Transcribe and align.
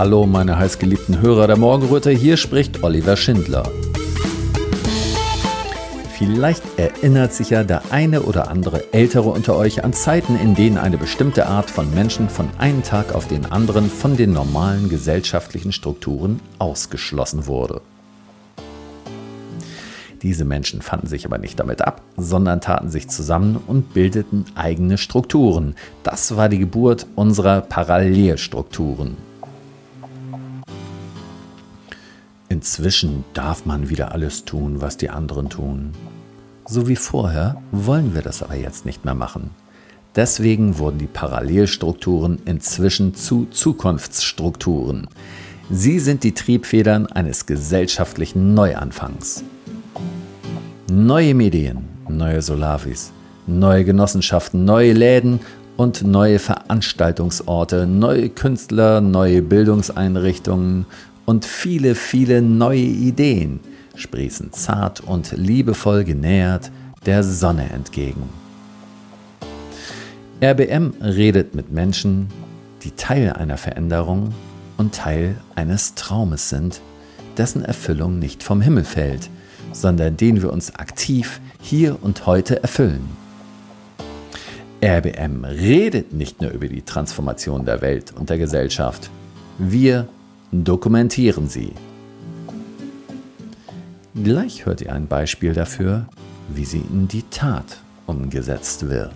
Hallo, 0.00 0.24
meine 0.24 0.56
heißgeliebten 0.56 1.20
Hörer 1.20 1.46
der 1.46 1.58
Morgenröte, 1.58 2.08
hier 2.08 2.38
spricht 2.38 2.82
Oliver 2.82 3.18
Schindler. 3.18 3.70
Vielleicht 6.16 6.62
erinnert 6.78 7.34
sich 7.34 7.50
ja 7.50 7.64
der 7.64 7.82
eine 7.92 8.22
oder 8.22 8.48
andere 8.48 8.94
Ältere 8.94 9.28
unter 9.28 9.56
euch 9.56 9.84
an 9.84 9.92
Zeiten, 9.92 10.38
in 10.38 10.54
denen 10.54 10.78
eine 10.78 10.96
bestimmte 10.96 11.44
Art 11.44 11.70
von 11.70 11.92
Menschen 11.94 12.30
von 12.30 12.48
einem 12.56 12.82
Tag 12.82 13.14
auf 13.14 13.28
den 13.28 13.44
anderen 13.52 13.90
von 13.90 14.16
den 14.16 14.32
normalen 14.32 14.88
gesellschaftlichen 14.88 15.70
Strukturen 15.70 16.40
ausgeschlossen 16.58 17.46
wurde. 17.46 17.82
Diese 20.22 20.46
Menschen 20.46 20.80
fanden 20.80 21.08
sich 21.08 21.26
aber 21.26 21.36
nicht 21.36 21.60
damit 21.60 21.82
ab, 21.82 22.00
sondern 22.16 22.62
taten 22.62 22.88
sich 22.88 23.08
zusammen 23.08 23.62
und 23.66 23.92
bildeten 23.92 24.46
eigene 24.54 24.96
Strukturen. 24.96 25.74
Das 26.04 26.38
war 26.38 26.48
die 26.48 26.58
Geburt 26.58 27.06
unserer 27.16 27.60
Parallelstrukturen. 27.60 29.28
Inzwischen 32.60 33.24
darf 33.32 33.64
man 33.64 33.88
wieder 33.88 34.12
alles 34.12 34.44
tun, 34.44 34.82
was 34.82 34.98
die 34.98 35.08
anderen 35.08 35.48
tun. 35.48 35.92
So 36.66 36.88
wie 36.88 36.96
vorher 36.96 37.56
wollen 37.72 38.14
wir 38.14 38.20
das 38.20 38.42
aber 38.42 38.54
jetzt 38.54 38.84
nicht 38.84 39.02
mehr 39.02 39.14
machen. 39.14 39.52
Deswegen 40.14 40.76
wurden 40.76 40.98
die 40.98 41.06
Parallelstrukturen 41.06 42.38
inzwischen 42.44 43.14
zu 43.14 43.46
Zukunftsstrukturen. 43.46 45.08
Sie 45.70 45.98
sind 46.00 46.22
die 46.22 46.34
Triebfedern 46.34 47.06
eines 47.06 47.46
gesellschaftlichen 47.46 48.52
Neuanfangs. 48.52 49.42
Neue 50.92 51.34
Medien, 51.34 51.88
neue 52.10 52.42
Solavis, 52.42 53.10
neue 53.46 53.86
Genossenschaften, 53.86 54.66
neue 54.66 54.92
Läden 54.92 55.40
und 55.78 56.04
neue 56.04 56.38
Veranstaltungsorte, 56.38 57.86
neue 57.86 58.28
Künstler, 58.28 59.00
neue 59.00 59.40
Bildungseinrichtungen 59.40 60.84
und 61.30 61.44
viele, 61.44 61.94
viele 61.94 62.42
neue 62.42 62.80
Ideen 62.80 63.60
sprießen 63.94 64.52
zart 64.52 65.00
und 65.00 65.32
liebevoll 65.32 66.04
genähert 66.04 66.70
der 67.06 67.22
Sonne 67.22 67.70
entgegen. 67.70 68.28
RBM 70.42 70.94
redet 71.00 71.54
mit 71.54 71.70
Menschen, 71.70 72.28
die 72.82 72.90
Teil 72.90 73.32
einer 73.32 73.56
Veränderung 73.56 74.34
und 74.76 74.94
Teil 74.94 75.36
eines 75.54 75.94
Traumes 75.94 76.48
sind, 76.48 76.80
dessen 77.36 77.64
Erfüllung 77.64 78.18
nicht 78.18 78.42
vom 78.42 78.60
Himmel 78.60 78.84
fällt– 78.84 79.30
sondern 79.72 80.16
den 80.16 80.42
wir 80.42 80.52
uns 80.52 80.74
aktiv 80.74 81.40
hier 81.60 81.96
und 82.02 82.26
heute 82.26 82.62
erfüllen. 82.62 83.08
RBM 84.82 85.44
redet 85.44 86.12
nicht 86.12 86.40
nur 86.40 86.50
über 86.50 86.66
die 86.66 86.82
Transformation 86.82 87.64
der 87.64 87.82
Welt 87.82 88.12
und 88.18 88.30
der 88.30 88.38
Gesellschaft, 88.38 89.10
wir 89.58 90.08
dokumentieren 90.52 91.48
sie. 91.48 91.72
Gleich 94.14 94.66
hört 94.66 94.80
ihr 94.80 94.92
ein 94.92 95.06
Beispiel 95.06 95.52
dafür, 95.52 96.06
wie 96.48 96.64
sie 96.64 96.82
in 96.90 97.08
die 97.08 97.22
Tat 97.30 97.78
umgesetzt 98.06 98.88
wird. 98.88 99.14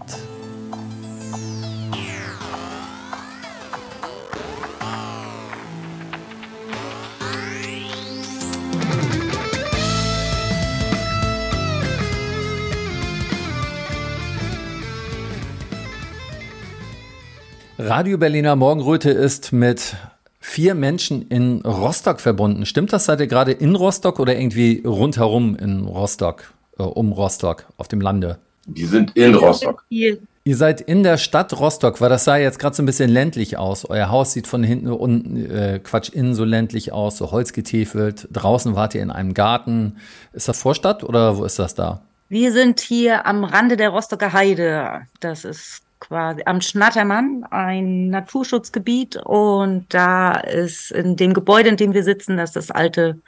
Radio 17.76 18.16
Berliner 18.16 18.56
Morgenröte 18.56 19.10
ist 19.10 19.52
mit 19.52 19.96
vier 20.44 20.74
Menschen 20.74 21.26
in 21.28 21.62
Rostock 21.62 22.20
verbunden. 22.20 22.66
Stimmt 22.66 22.92
das? 22.92 23.06
Seid 23.06 23.18
ihr 23.18 23.26
gerade 23.26 23.50
in 23.50 23.74
Rostock 23.74 24.20
oder 24.20 24.36
irgendwie 24.36 24.82
rundherum 24.84 25.56
in 25.56 25.86
Rostock, 25.86 26.52
äh, 26.78 26.82
um 26.82 27.12
Rostock, 27.12 27.64
auf 27.78 27.88
dem 27.88 28.02
Lande? 28.02 28.38
Die 28.66 28.84
sind 28.84 29.16
in 29.16 29.34
Rostock. 29.34 29.84
Ihr 29.88 30.18
seid 30.56 30.82
in 30.82 31.02
der 31.02 31.16
Stadt 31.16 31.58
Rostock, 31.58 32.02
weil 32.02 32.10
das 32.10 32.24
sah 32.24 32.36
jetzt 32.36 32.58
gerade 32.58 32.76
so 32.76 32.82
ein 32.82 32.86
bisschen 32.86 33.08
ländlich 33.08 33.56
aus. 33.56 33.88
Euer 33.88 34.10
Haus 34.10 34.34
sieht 34.34 34.46
von 34.46 34.62
hinten 34.62 34.88
unten, 34.88 35.50
äh, 35.50 35.80
Quatsch, 35.82 36.10
innen 36.10 36.34
so 36.34 36.44
ländlich 36.44 36.92
aus, 36.92 37.16
so 37.16 37.30
holzgetäfelt. 37.30 38.28
Draußen 38.30 38.76
wart 38.76 38.94
ihr 38.94 39.02
in 39.02 39.10
einem 39.10 39.32
Garten. 39.32 39.96
Ist 40.34 40.46
das 40.46 40.60
Vorstadt 40.60 41.02
oder 41.02 41.38
wo 41.38 41.44
ist 41.44 41.58
das 41.58 41.74
da? 41.74 42.02
Wir 42.28 42.52
sind 42.52 42.80
hier 42.80 43.26
am 43.26 43.44
Rande 43.44 43.78
der 43.78 43.88
Rostocker 43.88 44.34
Heide. 44.34 45.06
Das 45.20 45.46
ist 45.46 45.83
quasi 46.08 46.42
am 46.46 46.60
Schnattermann, 46.60 47.44
ein 47.50 48.08
Naturschutzgebiet. 48.08 49.16
Und 49.16 49.92
da 49.92 50.32
ist 50.32 50.90
in 50.90 51.16
dem 51.16 51.34
Gebäude, 51.34 51.68
in 51.68 51.76
dem 51.76 51.94
wir 51.94 52.04
sitzen, 52.04 52.36
das 52.36 52.50
ist 52.50 52.56
das 52.56 52.70
alte 52.70 53.20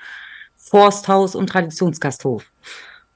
Forsthaus 0.56 1.34
und 1.34 1.48
Traditionsgasthof. 1.48 2.44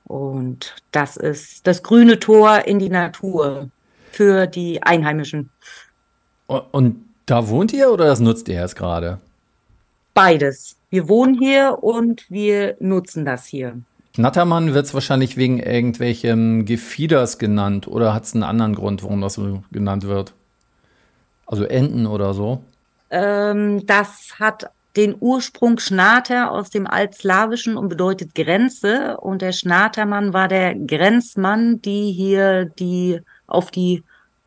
Und 0.04 0.74
das 0.92 1.16
ist 1.16 1.66
das 1.66 1.82
grüne 1.82 2.18
Tor 2.18 2.64
in 2.66 2.78
die 2.78 2.88
Natur 2.88 3.70
für 4.10 4.46
die 4.46 4.82
Einheimischen. 4.82 5.50
Und 6.46 7.04
da 7.26 7.48
wohnt 7.48 7.72
ihr 7.72 7.92
oder 7.92 8.06
das 8.06 8.18
nutzt 8.18 8.48
ihr 8.48 8.56
jetzt 8.60 8.74
gerade? 8.74 9.20
Beides. 10.14 10.76
Wir 10.90 11.08
wohnen 11.08 11.38
hier 11.38 11.78
und 11.80 12.28
wir 12.28 12.76
nutzen 12.80 13.24
das 13.24 13.46
hier. 13.46 13.80
Knattermann 14.14 14.74
wird 14.74 14.86
es 14.86 14.94
wahrscheinlich 14.94 15.36
wegen 15.36 15.58
irgendwelchem 15.58 16.64
Gefieders 16.64 17.38
genannt 17.38 17.86
oder 17.86 18.12
hat 18.12 18.24
es 18.24 18.34
einen 18.34 18.42
anderen 18.42 18.74
Grund, 18.74 19.02
warum 19.02 19.20
das 19.20 19.34
so 19.34 19.62
genannt 19.70 20.04
wird? 20.04 20.32
Also 21.46 21.64
Enten 21.64 22.06
oder 22.06 22.34
so? 22.34 22.62
Ähm, 23.10 23.86
das 23.86 24.34
hat 24.38 24.70
den 24.96 25.14
Ursprung 25.18 25.78
Schnater 25.78 26.50
aus 26.50 26.70
dem 26.70 26.86
Altslawischen 26.86 27.76
und 27.76 27.88
bedeutet 27.88 28.34
Grenze. 28.34 29.16
Und 29.18 29.42
der 29.42 29.52
Schnatermann 29.52 30.32
war 30.32 30.48
der 30.48 30.74
Grenzmann, 30.74 31.80
die 31.80 32.12
hier 32.12 32.64
die 32.64 33.20
auf 33.46 33.70
die 33.70 34.02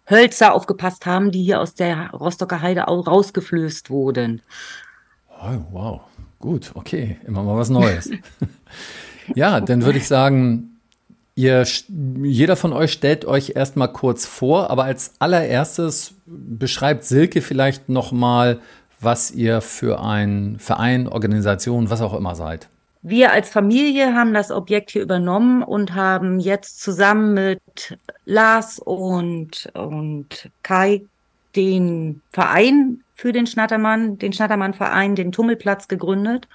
Hölzer 0.09 0.53
aufgepasst 0.53 1.05
haben, 1.05 1.31
die 1.31 1.43
hier 1.43 1.61
aus 1.61 1.75
der 1.75 2.11
Rostocker 2.11 2.61
Heide 2.61 2.81
rausgeflößt 2.81 3.89
wurden. 3.89 4.41
Oh, 5.29 5.59
wow, 5.71 6.01
gut, 6.39 6.71
okay, 6.75 7.17
immer 7.25 7.43
mal 7.43 7.57
was 7.57 7.69
Neues. 7.69 8.09
Ja, 9.35 9.61
dann 9.61 9.83
würde 9.83 9.97
ich 9.97 10.07
sagen, 10.07 10.79
ihr, 11.35 11.65
jeder 12.23 12.55
von 12.55 12.73
euch 12.73 12.91
stellt 12.91 13.25
euch 13.25 13.53
erstmal 13.55 13.91
kurz 13.91 14.25
vor, 14.25 14.69
aber 14.69 14.83
als 14.83 15.13
allererstes 15.19 16.15
beschreibt 16.25 17.03
Silke 17.03 17.41
vielleicht 17.41 17.89
nochmal, 17.89 18.59
was 18.99 19.31
ihr 19.31 19.61
für 19.61 20.01
ein 20.01 20.57
Verein, 20.59 21.07
Organisation, 21.07 21.89
was 21.89 22.01
auch 22.01 22.13
immer 22.13 22.35
seid. 22.35 22.69
Wir 23.01 23.33
als 23.33 23.49
Familie 23.49 24.13
haben 24.13 24.33
das 24.33 24.49
Objekt 24.49 24.91
hier 24.91 25.01
übernommen 25.01 25.61
und 25.61 25.93
haben 25.93 26.39
jetzt 26.39 26.81
zusammen 26.81 27.33
mit 27.33 27.97
Lars 28.25 28.79
und, 28.79 29.69
und 29.73 30.49
Kai 30.63 31.03
den 31.53 32.21
Verein 32.31 33.01
für 33.15 33.33
den 33.33 33.45
Schnattermann, 33.45 34.17
den 34.19 34.31
Schnattermann-Verein, 34.31 35.15
den 35.15 35.33
Tummelplatz 35.33 35.89
gegründet 35.89 36.47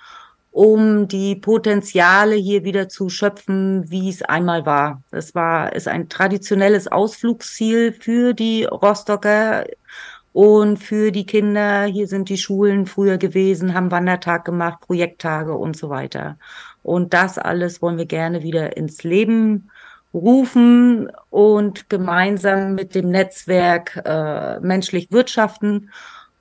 um 0.59 1.07
die 1.07 1.37
Potenziale 1.37 2.35
hier 2.35 2.65
wieder 2.65 2.89
zu 2.89 3.11
schöpfen, 3.11 3.89
wie 3.93 4.09
es 4.09 4.23
einmal 4.23 4.67
war. 4.67 5.05
Es 5.13 5.33
war, 5.37 5.73
ist 5.73 5.87
ein 5.87 6.09
traditionelles 6.09 6.89
Ausflugsziel 6.89 7.93
für 7.93 8.33
die 8.35 8.65
Rostocker 8.65 9.67
und 10.33 10.79
für 10.79 11.13
die 11.13 11.27
Kinder. 11.27 11.85
Hier 11.85 12.09
sind 12.09 12.29
die 12.29 12.39
Schulen 12.39 12.87
früher 12.87 13.19
gewesen, 13.19 13.73
haben 13.73 13.93
Wandertag 13.93 14.45
gemacht, 14.45 14.81
Projekttage 14.81 15.55
und 15.55 15.77
so 15.77 15.91
weiter. 15.91 16.39
Und 16.83 17.15
das 17.15 17.39
alles 17.39 17.81
wollen 17.81 17.97
wir 17.97 18.07
gerne 18.07 18.43
wieder 18.43 18.77
ins 18.77 19.05
Leben 19.05 19.71
rufen 20.13 21.09
und 21.31 21.89
gemeinsam 21.89 22.75
mit 22.75 22.97
dem 22.97 23.11
Netzwerk 23.11 24.03
äh, 24.05 24.59
menschlich 24.59 25.13
wirtschaften 25.13 25.91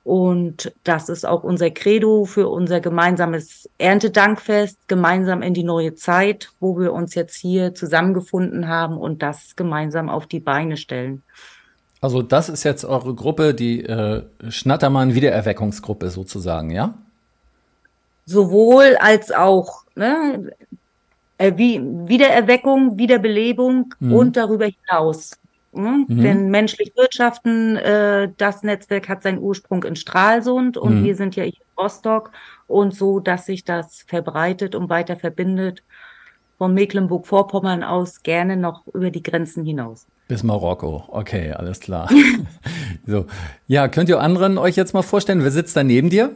und 0.08 0.72
das 0.84 1.10
ist 1.10 1.26
auch 1.26 1.44
unser 1.44 1.68
Credo 1.68 2.24
für 2.24 2.48
unser 2.48 2.80
gemeinsames 2.80 3.68
Erntedankfest, 3.76 4.88
gemeinsam 4.88 5.42
in 5.42 5.52
die 5.52 5.64
neue 5.64 5.96
Zeit, 5.96 6.48
wo 6.60 6.78
wir 6.78 6.94
uns 6.94 7.14
jetzt 7.14 7.36
hier 7.36 7.74
zusammengefunden 7.74 8.68
haben 8.68 8.96
und 8.96 9.22
das 9.22 9.54
gemeinsam 9.54 10.08
auf 10.08 10.26
die 10.26 10.40
Beine 10.40 10.78
stellen. 10.78 11.22
Also 12.00 12.22
das 12.22 12.48
ist 12.48 12.64
jetzt 12.64 12.86
eure 12.86 13.14
Gruppe, 13.14 13.52
die 13.52 13.84
äh, 13.84 14.22
Schnattermann 14.48 15.14
Wiedererweckungsgruppe 15.14 16.08
sozusagen, 16.08 16.70
ja? 16.70 16.94
Sowohl 18.24 18.96
als 19.00 19.30
auch 19.30 19.82
ne, 19.94 20.52
äh, 21.36 21.52
wie 21.56 21.82
Wiedererweckung, 21.82 22.96
Wiederbelebung 22.96 23.94
mhm. 24.00 24.12
und 24.14 24.36
darüber 24.38 24.68
hinaus. 24.88 25.32
Ne? 25.72 26.04
Mhm. 26.08 26.22
Denn 26.22 26.50
menschlich 26.50 26.92
wirtschaften, 26.96 27.76
äh, 27.76 28.30
das 28.36 28.62
Netzwerk 28.62 29.08
hat 29.08 29.22
seinen 29.22 29.38
Ursprung 29.38 29.84
in 29.84 29.96
Stralsund 29.96 30.76
und 30.76 31.00
mhm. 31.00 31.04
wir 31.04 31.16
sind 31.16 31.36
ja 31.36 31.44
hier 31.44 31.54
in 31.54 31.82
Rostock 31.82 32.30
und 32.66 32.94
so, 32.94 33.20
dass 33.20 33.46
sich 33.46 33.64
das 33.64 34.02
verbreitet 34.06 34.74
und 34.74 34.88
weiter 34.88 35.16
verbindet 35.16 35.82
von 36.56 36.74
Mecklenburg-Vorpommern 36.74 37.84
aus 37.84 38.22
gerne 38.22 38.56
noch 38.56 38.86
über 38.88 39.10
die 39.10 39.22
Grenzen 39.22 39.64
hinaus. 39.64 40.06
Bis 40.26 40.42
Marokko. 40.42 41.04
Okay, 41.08 41.52
alles 41.52 41.80
klar. 41.80 42.10
so. 43.06 43.26
Ja, 43.68 43.88
könnt 43.88 44.08
ihr 44.08 44.20
anderen 44.20 44.58
euch 44.58 44.76
jetzt 44.76 44.92
mal 44.92 45.02
vorstellen, 45.02 45.44
wer 45.44 45.52
sitzt 45.52 45.76
da 45.76 45.84
neben 45.84 46.10
dir? 46.10 46.34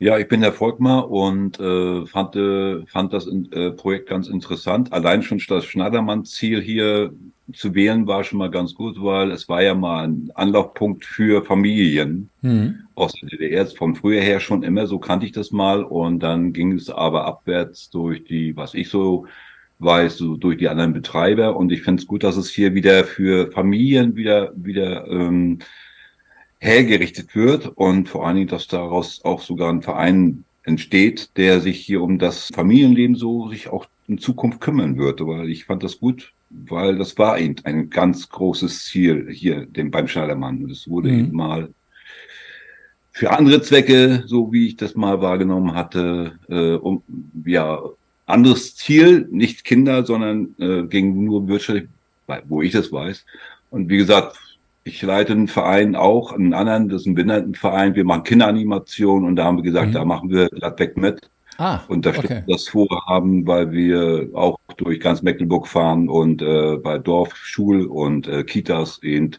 Ja, 0.00 0.18
ich 0.18 0.28
bin 0.28 0.40
der 0.40 0.52
Volkmar 0.52 1.10
und 1.10 1.58
äh, 1.58 2.06
fand, 2.06 2.36
äh, 2.36 2.84
fand 2.86 3.12
das 3.12 3.26
äh, 3.26 3.70
Projekt 3.72 4.08
ganz 4.08 4.28
interessant. 4.28 4.92
Allein 4.92 5.22
schon 5.22 5.40
das 5.48 5.64
Schneidermann-Ziel 5.64 6.60
hier 6.60 7.12
zu 7.52 7.74
wählen 7.74 8.06
war 8.06 8.24
schon 8.24 8.38
mal 8.38 8.50
ganz 8.50 8.74
gut, 8.74 8.96
weil 9.02 9.30
es 9.30 9.48
war 9.48 9.62
ja 9.62 9.74
mal 9.74 10.08
ein 10.08 10.30
Anlaufpunkt 10.34 11.04
für 11.04 11.44
Familien 11.44 12.30
mhm. 12.42 12.80
aus 12.94 13.12
der 13.12 13.28
DDR. 13.30 13.66
Von 13.66 13.94
früher 13.94 14.20
her 14.20 14.40
schon 14.40 14.62
immer, 14.62 14.86
so 14.86 14.98
kannte 14.98 15.26
ich 15.26 15.32
das 15.32 15.50
mal. 15.50 15.82
Und 15.82 16.20
dann 16.20 16.52
ging 16.52 16.72
es 16.72 16.90
aber 16.90 17.24
abwärts 17.24 17.90
durch 17.90 18.24
die, 18.24 18.56
was 18.56 18.74
ich 18.74 18.88
so 18.88 19.26
weiß, 19.78 20.18
so 20.18 20.36
durch 20.36 20.58
die 20.58 20.68
anderen 20.68 20.92
Betreiber. 20.92 21.56
Und 21.56 21.72
ich 21.72 21.82
finde 21.82 22.02
es 22.02 22.06
gut, 22.06 22.22
dass 22.22 22.36
es 22.36 22.50
hier 22.50 22.74
wieder 22.74 23.04
für 23.04 23.50
Familien 23.50 24.16
wieder, 24.16 24.52
wieder 24.54 25.06
ähm, 25.08 25.60
hergerichtet 26.58 27.34
wird 27.34 27.66
und 27.66 28.08
vor 28.08 28.26
allen 28.26 28.36
Dingen, 28.36 28.48
dass 28.48 28.66
daraus 28.66 29.24
auch 29.24 29.40
sogar 29.40 29.70
ein 29.70 29.82
Verein 29.82 30.44
entsteht, 30.64 31.36
der 31.36 31.60
sich 31.60 31.80
hier 31.80 32.02
um 32.02 32.18
das 32.18 32.48
Familienleben 32.52 33.16
so 33.16 33.48
sich 33.48 33.68
auch 33.68 33.86
in 34.08 34.18
Zukunft 34.18 34.60
kümmern 34.60 34.98
wird. 34.98 35.20
Weil 35.20 35.48
ich 35.48 35.64
fand 35.64 35.82
das 35.82 36.00
gut, 36.00 36.32
weil 36.50 36.96
das 36.96 37.16
war 37.18 37.38
eben 37.38 37.56
ein 37.64 37.90
ganz 37.90 38.28
großes 38.28 38.86
Ziel 38.86 39.28
hier 39.30 39.66
dem, 39.66 39.90
beim 39.90 40.08
Schneidermann. 40.08 40.64
Und 40.64 40.70
es 40.70 40.88
wurde 40.88 41.10
mhm. 41.10 41.18
eben 41.18 41.32
mal 41.32 41.68
für 43.12 43.30
andere 43.30 43.62
Zwecke, 43.62 44.24
so 44.26 44.52
wie 44.52 44.68
ich 44.68 44.76
das 44.76 44.94
mal 44.94 45.20
wahrgenommen 45.20 45.74
hatte, 45.74 46.38
äh, 46.48 46.74
um 46.74 47.02
ja 47.44 47.80
anderes 48.26 48.76
Ziel, 48.76 49.26
nicht 49.30 49.64
Kinder, 49.64 50.04
sondern 50.04 50.54
äh, 50.58 50.82
ging 50.84 51.24
nur 51.24 51.48
wirtschaftlich, 51.48 51.88
wo 52.44 52.62
ich 52.62 52.72
das 52.72 52.92
weiß. 52.92 53.24
Und 53.70 53.88
wie 53.88 53.96
gesagt, 53.96 54.38
ich 54.84 55.02
leite 55.02 55.32
einen 55.32 55.48
Verein 55.48 55.96
auch, 55.96 56.32
einen 56.32 56.54
anderen, 56.54 56.88
das 56.88 57.02
ist 57.02 57.06
ein 57.06 57.14
Behindertenverein. 57.14 57.94
Wir 57.94 58.04
machen 58.04 58.24
Kinderanimation 58.24 59.24
und 59.24 59.36
da 59.36 59.44
haben 59.44 59.56
wir 59.56 59.64
gesagt, 59.64 59.88
mhm. 59.88 59.94
da 59.94 60.04
machen 60.04 60.30
wir 60.30 60.48
Gladbeck 60.48 60.96
mit. 60.96 61.28
Ah, 61.60 61.80
und 61.88 62.06
da 62.06 62.10
okay. 62.10 62.44
das 62.46 62.68
Vorhaben, 62.68 63.44
weil 63.44 63.72
wir 63.72 64.30
auch 64.32 64.58
durch 64.76 65.00
ganz 65.00 65.22
Mecklenburg 65.22 65.66
fahren 65.66 66.08
und 66.08 66.40
äh, 66.40 66.76
bei 66.76 66.98
Dorf, 66.98 67.34
Schul 67.34 67.84
und 67.86 68.28
äh, 68.28 68.44
Kitas 68.44 69.02
eben 69.02 69.32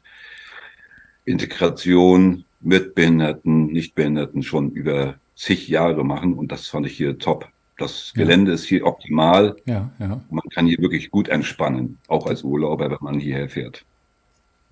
Integration 1.24 2.44
mit 2.60 2.94
Behinderten, 2.94 3.68
Nichtbehinderten 3.68 4.44
schon 4.44 4.71
über 4.71 5.16
zig 5.36 5.69
Jahre 5.69 6.04
machen 6.04 6.33
und 6.33 6.51
das 6.51 6.68
fand 6.68 6.86
ich 6.88 6.98
hier 6.98 7.18
top. 7.18 7.48
Das 7.77 8.12
Gelände 8.13 8.51
ja. 8.51 8.56
ist 8.56 8.65
hier 8.65 8.86
optimal. 8.86 9.56
Ja, 9.65 9.89
ja. 10.00 10.19
Man 10.30 10.44
kann 10.54 10.68
hier 10.68 10.80
wirklich 10.80 11.12
gut 11.12 11.30
entspannen, 11.30 12.00
auch 12.10 12.27
als 12.27 12.44
Urlauber, 12.44 12.92
wenn 12.92 12.98
man 13.00 13.19
hierher 13.22 13.48
fährt. 13.48 13.86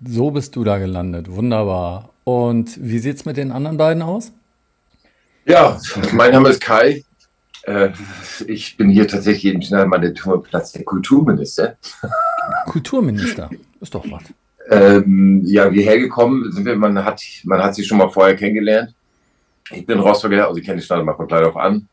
So 0.04 0.30
bist 0.30 0.54
du 0.54 0.64
da 0.64 0.76
gelandet. 0.76 1.30
Wunderbar. 1.30 2.10
Und 2.24 2.78
wie 2.78 2.98
sieht 2.98 3.16
es 3.16 3.24
mit 3.24 3.38
den 3.38 3.50
anderen 3.52 3.78
beiden 3.78 4.02
aus? 4.02 4.32
Ja, 5.46 5.80
mein 6.12 6.32
Name 6.32 6.50
ist 6.50 6.60
Kai. 6.60 7.02
Äh, 7.68 7.92
ich 8.46 8.76
bin 8.78 8.88
hier 8.88 9.06
tatsächlich 9.06 9.52
im 9.52 9.60
Schnellmann-Platz 9.60 10.72
der 10.72 10.84
Kulturminister. 10.84 11.76
Kulturminister, 12.66 13.50
ist 13.80 13.94
doch 13.94 14.04
was. 14.10 14.22
Ähm, 14.70 15.42
ja, 15.44 15.70
wie 15.70 15.82
hergekommen 15.82 16.50
sind 16.52 16.64
wir, 16.64 16.76
man 16.76 17.04
hat, 17.04 17.22
man 17.44 17.62
hat 17.62 17.74
sich 17.74 17.86
schon 17.86 17.98
mal 17.98 18.08
vorher 18.08 18.36
kennengelernt. 18.36 18.94
Ich 19.70 19.84
bin 19.84 19.98
Rostocker, 19.98 20.46
also 20.46 20.58
ich 20.58 20.64
kenne 20.64 20.80
die 20.80 21.04
mal 21.04 21.14
von 21.14 21.26
klein 21.26 21.44
auf 21.44 21.56
an. 21.56 21.88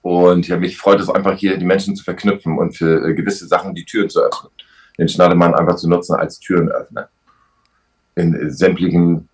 Und 0.00 0.48
ja, 0.48 0.56
mich 0.56 0.78
freut 0.78 1.00
es 1.00 1.10
einfach 1.10 1.36
hier, 1.36 1.58
die 1.58 1.64
Menschen 1.64 1.94
zu 1.94 2.02
verknüpfen 2.02 2.56
und 2.56 2.76
für 2.76 3.06
äh, 3.06 3.14
gewisse 3.14 3.46
Sachen 3.46 3.74
die 3.74 3.84
Türen 3.84 4.08
zu 4.08 4.20
öffnen. 4.20 4.50
Den 4.98 5.08
Schneidemann 5.08 5.54
einfach 5.54 5.76
zu 5.76 5.90
nutzen 5.90 6.14
als 6.14 6.38
Türenöffner. 6.38 7.08
In 8.14 8.34
äh, 8.34 8.50
sämtlichen 8.50 9.28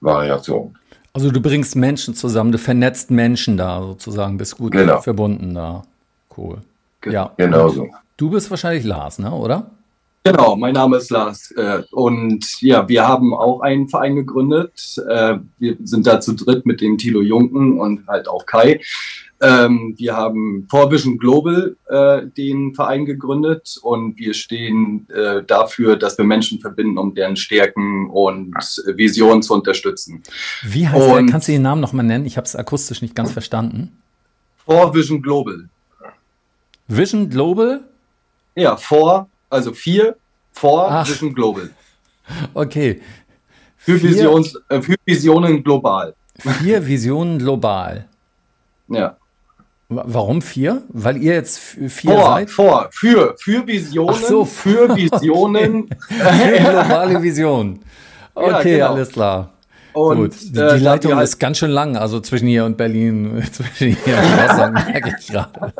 Variationen. 0.00 0.78
Also 1.20 1.32
du 1.32 1.42
bringst 1.42 1.76
Menschen 1.76 2.14
zusammen, 2.14 2.50
du 2.50 2.56
vernetzt 2.56 3.10
Menschen 3.10 3.58
da 3.58 3.82
sozusagen, 3.82 4.38
bist 4.38 4.56
gut 4.56 4.72
genau. 4.72 5.02
verbunden 5.02 5.52
da. 5.52 5.82
Cool. 6.34 6.62
Ge 7.02 7.12
ja. 7.12 7.30
Genau 7.36 7.68
so. 7.68 7.88
Du 8.16 8.30
bist 8.30 8.50
wahrscheinlich 8.50 8.84
Lars, 8.84 9.18
ne, 9.18 9.30
oder? 9.30 9.70
Genau, 10.24 10.56
mein 10.56 10.72
Name 10.72 10.96
ist 10.96 11.10
Lars. 11.10 11.50
Äh, 11.50 11.82
und 11.90 12.62
ja, 12.62 12.88
wir 12.88 13.06
haben 13.06 13.34
auch 13.34 13.60
einen 13.60 13.86
Verein 13.88 14.16
gegründet. 14.16 14.96
Äh, 15.10 15.36
wir 15.58 15.76
sind 15.84 16.06
da 16.06 16.22
zu 16.22 16.32
dritt 16.32 16.64
mit 16.64 16.80
dem 16.80 16.96
Thilo 16.96 17.20
Junken 17.20 17.78
und 17.78 18.06
halt 18.08 18.26
auch 18.26 18.46
Kai. 18.46 18.80
Ähm, 19.42 19.94
wir 19.96 20.16
haben 20.16 20.66
Vorvision 20.68 21.18
Global 21.18 21.76
äh, 21.88 22.26
den 22.26 22.74
Verein 22.74 23.06
gegründet 23.06 23.78
und 23.82 24.18
wir 24.18 24.34
stehen 24.34 25.08
äh, 25.08 25.42
dafür, 25.42 25.96
dass 25.96 26.18
wir 26.18 26.26
Menschen 26.26 26.60
verbinden, 26.60 26.98
um 26.98 27.14
deren 27.14 27.36
Stärken 27.36 28.10
und 28.10 28.54
Visionen 28.96 29.42
zu 29.42 29.54
unterstützen. 29.54 30.22
Wie 30.62 30.86
heißt 30.86 31.08
und, 31.08 31.14
der? 31.14 31.32
Kannst 31.32 31.48
du 31.48 31.52
den 31.52 31.62
Namen 31.62 31.80
nochmal 31.80 32.04
nennen? 32.04 32.26
Ich 32.26 32.36
habe 32.36 32.44
es 32.44 32.54
akustisch 32.54 33.00
nicht 33.00 33.14
ganz 33.14 33.32
verstanden. 33.32 33.96
Vorvision 34.66 35.22
Global. 35.22 35.68
Vision 36.86 37.30
Global? 37.30 37.80
Ja, 38.54 38.76
vor, 38.76 39.28
also 39.48 39.72
vier, 39.72 40.16
vor 40.52 41.06
Vision 41.06 41.32
Global. 41.34 41.70
Okay. 42.52 43.00
Für, 43.78 44.02
Visions, 44.02 44.60
äh, 44.68 44.82
für 44.82 44.96
Visionen 45.06 45.64
global. 45.64 46.14
Vier 46.36 46.86
Visionen 46.86 47.38
global. 47.38 48.06
Ja. 48.88 49.16
Warum 49.92 50.40
vier? 50.40 50.82
Weil 50.88 51.16
ihr 51.16 51.34
jetzt 51.34 51.58
vier 51.58 52.12
vor, 52.12 52.24
seid? 52.24 52.50
Vor, 52.50 52.88
für, 52.92 53.34
für 53.40 53.66
Visionen, 53.66 54.22
so, 54.22 54.44
für 54.44 54.94
Visionen. 54.94 55.90
Okay. 56.08 56.62
Für 56.62 56.70
globale 56.70 57.20
Vision. 57.20 57.80
Okay, 58.32 58.78
ja, 58.78 58.86
genau. 58.86 58.94
alles 58.94 59.08
klar. 59.10 59.52
Und, 59.92 60.16
Gut, 60.16 60.40
die, 60.42 60.52
die 60.52 60.60
äh, 60.60 60.76
Leitung 60.76 61.16
halt 61.16 61.24
ist 61.24 61.40
ganz 61.40 61.58
schön 61.58 61.72
lang, 61.72 61.96
also 61.96 62.20
zwischen 62.20 62.46
hier 62.46 62.64
und 62.64 62.76
Berlin, 62.76 63.42
zwischen 63.52 63.96
hier 64.04 64.16
und 64.16 64.40
Rostock, 64.40 64.72
merke 64.92 65.16
ich 65.18 65.26
gerade. 65.26 65.72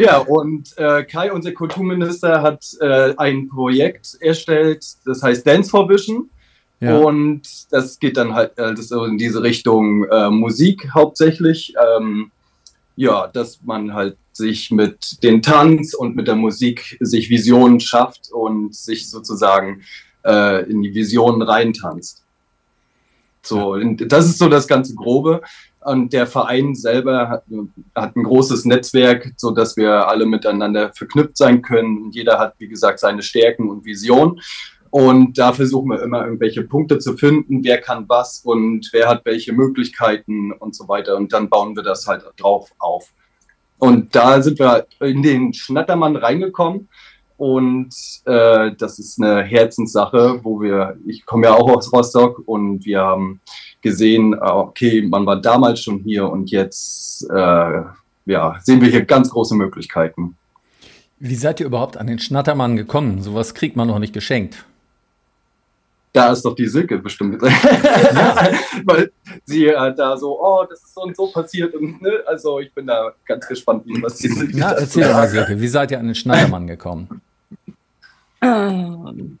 Ja, 0.00 0.18
und 0.18 0.76
äh, 0.76 1.04
Kai, 1.04 1.32
unser 1.32 1.52
Kulturminister, 1.52 2.42
hat 2.42 2.64
äh, 2.80 3.14
ein 3.16 3.48
Projekt 3.48 4.16
erstellt, 4.20 4.84
das 5.04 5.22
heißt 5.22 5.46
Dance 5.46 5.70
for 5.70 5.88
Vision. 5.88 6.30
Ja. 6.80 6.96
Und 6.96 7.42
das 7.70 7.98
geht 7.98 8.16
dann 8.16 8.34
halt 8.34 8.56
äh, 8.58 8.74
das 8.74 8.90
in 8.90 9.18
diese 9.18 9.42
Richtung 9.42 10.04
äh, 10.04 10.30
Musik 10.30 10.88
hauptsächlich. 10.94 11.74
Ähm, 11.96 12.30
ja, 12.96 13.28
dass 13.28 13.60
man 13.62 13.94
halt 13.94 14.16
sich 14.32 14.70
mit 14.70 15.22
dem 15.22 15.42
Tanz 15.42 15.94
und 15.94 16.16
mit 16.16 16.26
der 16.26 16.36
Musik 16.36 16.96
sich 17.00 17.30
Visionen 17.30 17.80
schafft 17.80 18.30
und 18.32 18.74
sich 18.74 19.10
sozusagen 19.10 19.82
äh, 20.24 20.68
in 20.70 20.82
die 20.82 20.94
Visionen 20.94 21.42
reintanzt. 21.42 22.22
So, 23.42 23.76
das 23.78 24.26
ist 24.26 24.38
so 24.38 24.48
das 24.48 24.68
ganze 24.68 24.94
Grobe. 24.94 25.42
Und 25.82 26.12
der 26.12 26.26
Verein 26.26 26.74
selber 26.74 27.30
hat, 27.30 27.44
hat, 27.94 28.14
ein 28.14 28.22
großes 28.22 28.66
Netzwerk, 28.66 29.32
so 29.36 29.50
dass 29.50 29.78
wir 29.78 30.08
alle 30.08 30.26
miteinander 30.26 30.92
verknüpft 30.92 31.38
sein 31.38 31.62
können. 31.62 32.10
Jeder 32.10 32.38
hat, 32.38 32.54
wie 32.58 32.68
gesagt, 32.68 33.00
seine 33.00 33.22
Stärken 33.22 33.70
und 33.70 33.86
Visionen. 33.86 34.40
Und 34.90 35.38
da 35.38 35.52
versuchen 35.52 35.90
wir 35.90 36.02
immer 36.02 36.24
irgendwelche 36.24 36.62
Punkte 36.62 36.98
zu 36.98 37.16
finden, 37.16 37.62
wer 37.62 37.80
kann 37.80 38.08
was 38.08 38.40
und 38.44 38.88
wer 38.92 39.08
hat 39.08 39.24
welche 39.24 39.52
Möglichkeiten 39.52 40.52
und 40.52 40.74
so 40.74 40.88
weiter. 40.88 41.16
Und 41.16 41.32
dann 41.32 41.48
bauen 41.48 41.76
wir 41.76 41.84
das 41.84 42.06
halt 42.06 42.24
drauf 42.36 42.72
auf. 42.78 43.12
Und 43.78 44.14
da 44.14 44.42
sind 44.42 44.58
wir 44.58 44.86
in 45.00 45.22
den 45.22 45.54
Schnattermann 45.54 46.16
reingekommen. 46.16 46.88
Und 47.36 47.94
äh, 48.26 48.72
das 48.76 48.98
ist 48.98 49.22
eine 49.22 49.42
Herzenssache, 49.42 50.40
wo 50.42 50.60
wir, 50.60 50.98
ich 51.06 51.24
komme 51.24 51.46
ja 51.46 51.54
auch 51.54 51.70
aus 51.74 51.90
Rostock 51.90 52.42
und 52.44 52.84
wir 52.84 53.00
haben 53.00 53.40
gesehen, 53.80 54.34
äh, 54.34 54.36
okay, 54.36 55.00
man 55.00 55.24
war 55.24 55.40
damals 55.40 55.80
schon 55.80 56.00
hier 56.00 56.28
und 56.28 56.50
jetzt 56.50 57.26
äh, 57.30 57.82
ja, 58.26 58.58
sehen 58.60 58.82
wir 58.82 58.88
hier 58.88 59.06
ganz 59.06 59.30
große 59.30 59.54
Möglichkeiten. 59.54 60.36
Wie 61.18 61.34
seid 61.34 61.60
ihr 61.60 61.66
überhaupt 61.66 61.96
an 61.96 62.08
den 62.08 62.18
Schnattermann 62.18 62.76
gekommen? 62.76 63.22
Sowas 63.22 63.54
kriegt 63.54 63.74
man 63.74 63.88
noch 63.88 63.98
nicht 63.98 64.12
geschenkt 64.12 64.66
da 66.12 66.32
ist 66.32 66.44
doch 66.44 66.54
die 66.54 66.66
Silke 66.66 66.98
bestimmt 66.98 67.40
drin. 67.40 67.52
Weil 68.84 69.12
sie 69.44 69.66
äh, 69.66 69.94
da 69.94 70.16
so, 70.16 70.40
oh, 70.40 70.64
das 70.68 70.82
ist 70.82 70.94
so 70.94 71.02
und 71.02 71.16
so 71.16 71.28
passiert. 71.28 71.74
Und, 71.74 72.02
ne? 72.02 72.22
Also 72.26 72.58
ich 72.60 72.72
bin 72.72 72.86
da 72.86 73.12
ganz 73.26 73.46
gespannt, 73.46 73.84
was 74.02 74.16
die 74.16 74.28
Silke 74.28 74.52
Na, 74.56 74.72
erzähl 74.72 75.04
doch 75.04 75.14
mal, 75.14 75.28
Silke, 75.28 75.60
wie 75.60 75.68
seid 75.68 75.90
ihr 75.90 75.98
an 75.98 76.06
den 76.06 76.14
Schneidermann 76.14 76.66
gekommen? 76.66 77.20
Ähm, 78.42 79.38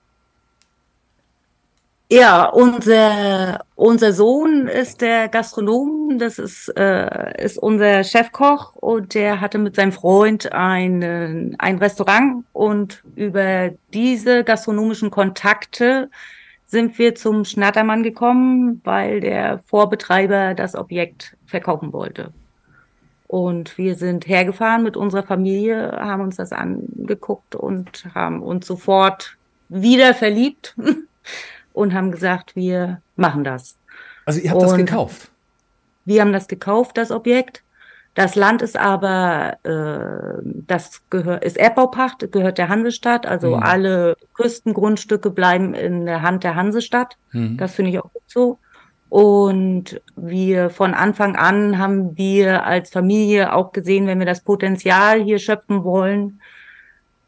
ja, 2.12 2.46
unser, 2.46 3.64
unser 3.76 4.12
Sohn 4.12 4.66
ist 4.66 5.00
der 5.00 5.28
Gastronom, 5.28 6.18
das 6.18 6.40
ist, 6.40 6.68
äh, 6.76 7.44
ist 7.44 7.56
unser 7.56 8.02
Chefkoch 8.02 8.74
und 8.74 9.14
der 9.14 9.40
hatte 9.40 9.58
mit 9.58 9.76
seinem 9.76 9.92
Freund 9.92 10.52
ein, 10.52 11.54
ein 11.58 11.78
Restaurant 11.78 12.44
und 12.52 13.04
über 13.14 13.70
diese 13.94 14.42
gastronomischen 14.42 15.10
Kontakte 15.10 16.10
sind 16.70 16.98
wir 16.98 17.16
zum 17.16 17.44
Schnattermann 17.44 18.04
gekommen, 18.04 18.80
weil 18.84 19.20
der 19.20 19.58
Vorbetreiber 19.66 20.54
das 20.54 20.76
Objekt 20.76 21.36
verkaufen 21.44 21.92
wollte. 21.92 22.32
Und 23.26 23.76
wir 23.76 23.96
sind 23.96 24.28
hergefahren 24.28 24.84
mit 24.84 24.96
unserer 24.96 25.24
Familie, 25.24 25.90
haben 25.92 26.22
uns 26.22 26.36
das 26.36 26.52
angeguckt 26.52 27.56
und 27.56 28.04
haben 28.14 28.40
uns 28.40 28.68
sofort 28.68 29.36
wieder 29.68 30.14
verliebt 30.14 30.76
und 31.72 31.92
haben 31.92 32.12
gesagt, 32.12 32.54
wir 32.54 33.02
machen 33.16 33.42
das. 33.42 33.76
Also 34.24 34.40
ihr 34.40 34.50
habt 34.50 34.62
das 34.62 34.76
gekauft? 34.76 35.30
Wir 36.04 36.20
haben 36.20 36.32
das 36.32 36.46
gekauft, 36.46 36.96
das 36.96 37.10
Objekt. 37.10 37.64
Das 38.20 38.34
Land 38.34 38.60
ist 38.60 38.78
aber, 38.78 39.56
äh, 39.62 40.42
das 40.44 41.00
gehört, 41.08 41.42
ist 41.42 41.56
Erdbaupacht, 41.56 42.30
gehört 42.30 42.58
der 42.58 42.68
Hansestadt. 42.68 43.24
Also 43.24 43.56
mhm. 43.56 43.62
alle 43.62 44.16
Küstengrundstücke 44.34 45.30
bleiben 45.30 45.72
in 45.72 46.04
der 46.04 46.20
Hand 46.20 46.44
der 46.44 46.54
Hansestadt. 46.54 47.16
Mhm. 47.32 47.56
Das 47.56 47.74
finde 47.74 47.92
ich 47.92 47.98
auch 47.98 48.12
gut 48.12 48.22
so. 48.26 48.58
Und 49.08 50.02
wir 50.16 50.68
von 50.68 50.92
Anfang 50.92 51.34
an 51.34 51.78
haben 51.78 52.14
wir 52.18 52.66
als 52.66 52.90
Familie 52.90 53.54
auch 53.54 53.72
gesehen, 53.72 54.06
wenn 54.06 54.18
wir 54.18 54.26
das 54.26 54.42
Potenzial 54.42 55.22
hier 55.22 55.38
schöpfen 55.38 55.82
wollen, 55.82 56.42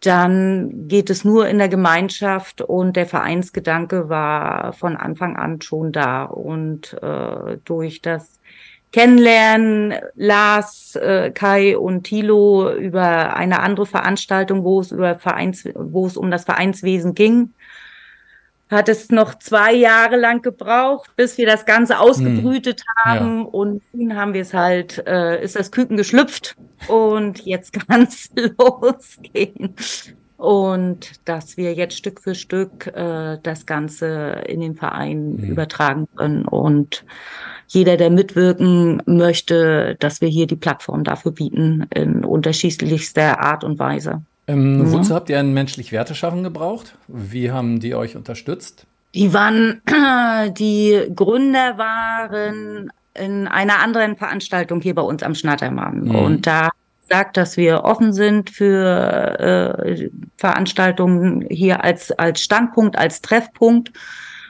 dann 0.00 0.88
geht 0.88 1.08
es 1.08 1.24
nur 1.24 1.48
in 1.48 1.56
der 1.56 1.70
Gemeinschaft 1.70 2.60
und 2.60 2.96
der 2.96 3.06
Vereinsgedanke 3.06 4.10
war 4.10 4.74
von 4.74 4.98
Anfang 4.98 5.36
an 5.36 5.62
schon 5.62 5.90
da. 5.90 6.24
Und 6.24 6.98
äh, 7.02 7.56
durch 7.64 8.02
das 8.02 8.41
Kennenlernen 8.92 9.94
Lars, 10.14 10.96
äh, 10.96 11.30
Kai 11.30 11.76
und 11.78 12.04
Thilo 12.04 12.72
über 12.74 13.34
eine 13.34 13.60
andere 13.60 13.86
Veranstaltung, 13.86 14.64
wo 14.64 14.80
es 14.80 14.92
über 14.92 15.18
Vereins, 15.18 15.66
wo 15.74 16.06
es 16.06 16.16
um 16.16 16.30
das 16.30 16.44
Vereinswesen 16.44 17.14
ging, 17.14 17.54
hat 18.70 18.88
es 18.88 19.10
noch 19.10 19.38
zwei 19.38 19.72
Jahre 19.72 20.16
lang 20.16 20.42
gebraucht, 20.42 21.10
bis 21.16 21.38
wir 21.38 21.46
das 21.46 21.66
Ganze 21.66 21.98
ausgebrütet 22.00 22.82
hm. 22.82 23.04
haben. 23.04 23.38
Ja. 23.40 23.44
Und 23.44 23.82
nun 23.92 24.16
haben 24.16 24.34
wir 24.34 24.42
es 24.42 24.54
halt, 24.54 25.06
äh, 25.06 25.42
ist 25.42 25.56
das 25.56 25.70
Küken 25.70 25.96
geschlüpft 25.96 26.56
und 26.88 27.44
jetzt 27.44 27.72
kann 27.88 28.02
es 28.02 28.30
losgehen. 28.34 29.74
Und 30.42 31.12
dass 31.24 31.56
wir 31.56 31.72
jetzt 31.74 31.96
Stück 31.96 32.20
für 32.20 32.34
Stück 32.34 32.88
äh, 32.88 33.38
das 33.44 33.64
Ganze 33.64 34.42
in 34.48 34.58
den 34.58 34.74
Verein 34.74 35.38
hm. 35.38 35.50
übertragen 35.50 36.08
können. 36.16 36.46
Und 36.46 37.04
jeder, 37.68 37.96
der 37.96 38.10
mitwirken 38.10 39.00
möchte, 39.06 39.94
dass 40.00 40.20
wir 40.20 40.28
hier 40.28 40.48
die 40.48 40.56
Plattform 40.56 41.04
dafür 41.04 41.30
bieten, 41.30 41.86
in 41.94 42.24
unterschiedlichster 42.24 43.38
Art 43.38 43.62
und 43.62 43.78
Weise. 43.78 44.22
Ähm, 44.48 44.84
ja. 44.84 44.92
Wozu 44.92 45.14
habt 45.14 45.30
ihr 45.30 45.38
ein 45.38 45.54
menschlich 45.54 45.92
Werte 45.92 46.16
schaffen 46.16 46.42
gebraucht? 46.42 46.96
Wie 47.06 47.52
haben 47.52 47.78
die 47.78 47.94
euch 47.94 48.16
unterstützt? 48.16 48.84
Die 49.14 49.32
waren, 49.32 49.80
die 50.58 51.06
Gründer 51.14 51.78
waren 51.78 52.90
in 53.14 53.46
einer 53.46 53.78
anderen 53.78 54.16
Veranstaltung 54.16 54.80
hier 54.80 54.96
bei 54.96 55.02
uns 55.02 55.22
am 55.22 55.36
Schnattermann. 55.36 56.06
Mhm. 56.06 56.14
Und 56.16 56.46
da 56.48 56.70
sagt, 57.12 57.36
dass 57.36 57.56
wir 57.56 57.84
offen 57.84 58.12
sind 58.12 58.50
für 58.50 59.38
äh, 59.38 60.10
Veranstaltungen 60.36 61.46
hier 61.50 61.84
als, 61.84 62.12
als 62.12 62.40
Standpunkt, 62.40 62.98
als 62.98 63.22
Treffpunkt, 63.22 63.92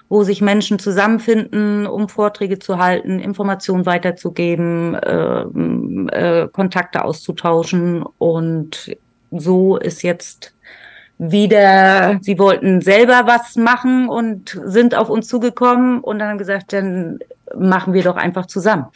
wo 0.09 0.25
sich 0.25 0.43
Menschen 0.43 0.79
zusammenfinden, 0.79 1.87
um 1.87 2.09
Vorträge 2.09 2.59
zu 2.59 2.79
halten, 2.79 3.19
Informationen 3.19 3.87
weiterzugeben, 3.87 4.95
äh, 4.95 5.43
äh, 6.43 6.49
Kontakte 6.49 7.05
auszutauschen. 7.05 8.05
Und 8.19 8.97
so 9.31 9.77
ist 9.77 10.03
jetzt 10.03 10.55
wieder, 11.19 12.19
sie 12.21 12.39
wollten 12.39 12.81
selber 12.81 13.23
was 13.27 13.57
machen 13.57 14.09
und 14.09 14.61
sind 14.65 14.95
auf 14.95 15.09
uns 15.09 15.29
zugekommen 15.29 16.01
und 16.01 16.19
dann 16.19 16.31
haben 16.31 16.39
gesagt, 16.39 16.73
dann 16.73 17.19
machen 17.57 17.95
wir 17.95 18.03
doch 18.03 18.17
einfach 18.17 18.47
zusammen. 18.47 18.87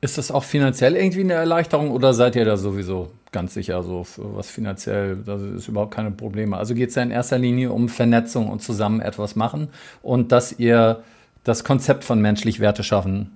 Ist 0.00 0.18
das 0.18 0.30
auch 0.30 0.44
finanziell 0.44 0.96
irgendwie 0.96 1.20
eine 1.20 1.34
Erleichterung 1.34 1.90
oder 1.90 2.12
seid 2.14 2.36
ihr 2.36 2.44
da 2.44 2.56
sowieso 2.56 3.10
ganz 3.32 3.54
sicher 3.54 3.82
so, 3.82 4.06
was 4.16 4.50
finanziell, 4.50 5.16
das 5.16 5.42
ist 5.42 5.68
überhaupt 5.68 5.94
keine 5.94 6.10
Probleme. 6.10 6.56
Also 6.56 6.74
geht 6.74 6.90
es 6.90 6.94
ja 6.94 7.02
in 7.02 7.10
erster 7.10 7.38
Linie 7.38 7.72
um 7.72 7.88
Vernetzung 7.88 8.48
und 8.48 8.62
zusammen 8.62 9.00
etwas 9.00 9.34
machen 9.36 9.68
und 10.02 10.32
dass 10.32 10.58
ihr 10.58 11.02
das 11.44 11.64
Konzept 11.64 12.04
von 12.04 12.20
menschlich 12.20 12.60
Werte 12.60 12.84
schaffen, 12.84 13.32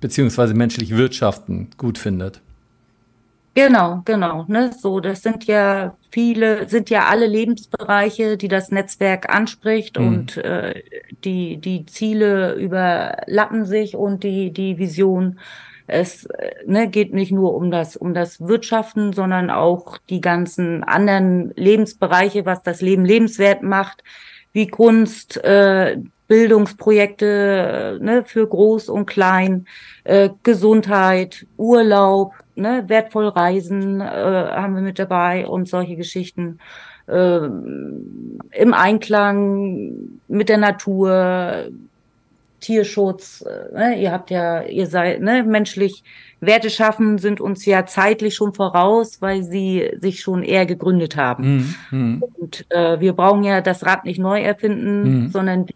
beziehungsweise 0.00 0.54
menschlich 0.54 0.96
wirtschaften 0.96 1.68
gut 1.76 1.98
findet. 1.98 2.40
Genau, 3.54 4.02
genau. 4.04 4.44
Ne? 4.48 4.72
So, 4.76 4.98
das 4.98 5.22
sind 5.22 5.44
ja 5.44 5.96
viele, 6.10 6.68
sind 6.68 6.90
ja 6.90 7.06
alle 7.06 7.26
Lebensbereiche, 7.26 8.36
die 8.36 8.48
das 8.48 8.70
Netzwerk 8.70 9.32
anspricht 9.32 9.98
mhm. 9.98 10.06
und 10.06 10.36
äh, 10.38 10.82
die, 11.24 11.58
die 11.58 11.86
Ziele 11.86 12.54
überlappen 12.54 13.64
sich 13.64 13.94
und 13.94 14.24
die, 14.24 14.52
die 14.52 14.78
Vision. 14.78 15.38
Es 15.86 16.26
ne, 16.66 16.88
geht 16.88 17.12
nicht 17.12 17.32
nur 17.32 17.54
um 17.54 17.70
das, 17.70 17.96
um 17.96 18.14
das 18.14 18.40
Wirtschaften, 18.40 19.12
sondern 19.12 19.50
auch 19.50 19.98
die 20.08 20.20
ganzen 20.20 20.82
anderen 20.82 21.52
Lebensbereiche, 21.56 22.46
was 22.46 22.62
das 22.62 22.80
Leben 22.80 23.04
lebenswert 23.04 23.62
macht, 23.62 24.02
wie 24.52 24.68
Kunst, 24.68 25.42
äh, 25.44 25.98
Bildungsprojekte 26.26 27.98
ne, 28.00 28.24
für 28.24 28.46
groß 28.46 28.88
und 28.88 29.06
klein, 29.06 29.66
äh, 30.04 30.30
Gesundheit, 30.42 31.46
Urlaub, 31.58 32.32
ne, 32.54 32.84
wertvoll 32.86 33.28
reisen 33.28 34.00
äh, 34.00 34.04
haben 34.04 34.74
wir 34.74 34.82
mit 34.82 34.98
dabei 34.98 35.46
und 35.46 35.68
solche 35.68 35.96
Geschichten. 35.96 36.58
Äh, 37.06 37.40
Im 37.40 38.72
Einklang 38.72 40.20
mit 40.28 40.48
der 40.48 40.58
Natur, 40.58 41.66
Tierschutz, 42.64 43.42
äh, 43.42 43.74
ne, 43.74 44.00
ihr 44.00 44.10
habt 44.10 44.30
ja, 44.30 44.62
ihr 44.62 44.86
seid 44.86 45.20
ne, 45.20 45.42
menschlich 45.44 46.02
Werte 46.40 46.70
schaffen, 46.70 47.18
sind 47.18 47.40
uns 47.40 47.66
ja 47.66 47.84
zeitlich 47.84 48.34
schon 48.34 48.54
voraus, 48.54 49.20
weil 49.20 49.42
sie 49.42 49.90
sich 49.96 50.20
schon 50.20 50.42
eher 50.42 50.64
gegründet 50.64 51.16
haben. 51.16 51.74
Mhm. 51.90 52.22
Und 52.38 52.66
äh, 52.70 53.00
wir 53.00 53.12
brauchen 53.12 53.44
ja 53.44 53.60
das 53.60 53.84
Rad 53.84 54.04
nicht 54.04 54.18
neu 54.18 54.40
erfinden, 54.40 55.24
mhm. 55.24 55.28
sondern 55.28 55.66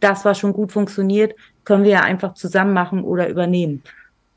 das, 0.00 0.24
was 0.26 0.38
schon 0.38 0.52
gut 0.52 0.72
funktioniert, 0.72 1.34
können 1.64 1.84
wir 1.84 1.92
ja 1.92 2.00
einfach 2.02 2.34
zusammen 2.34 2.74
machen 2.74 3.02
oder 3.02 3.28
übernehmen. 3.28 3.82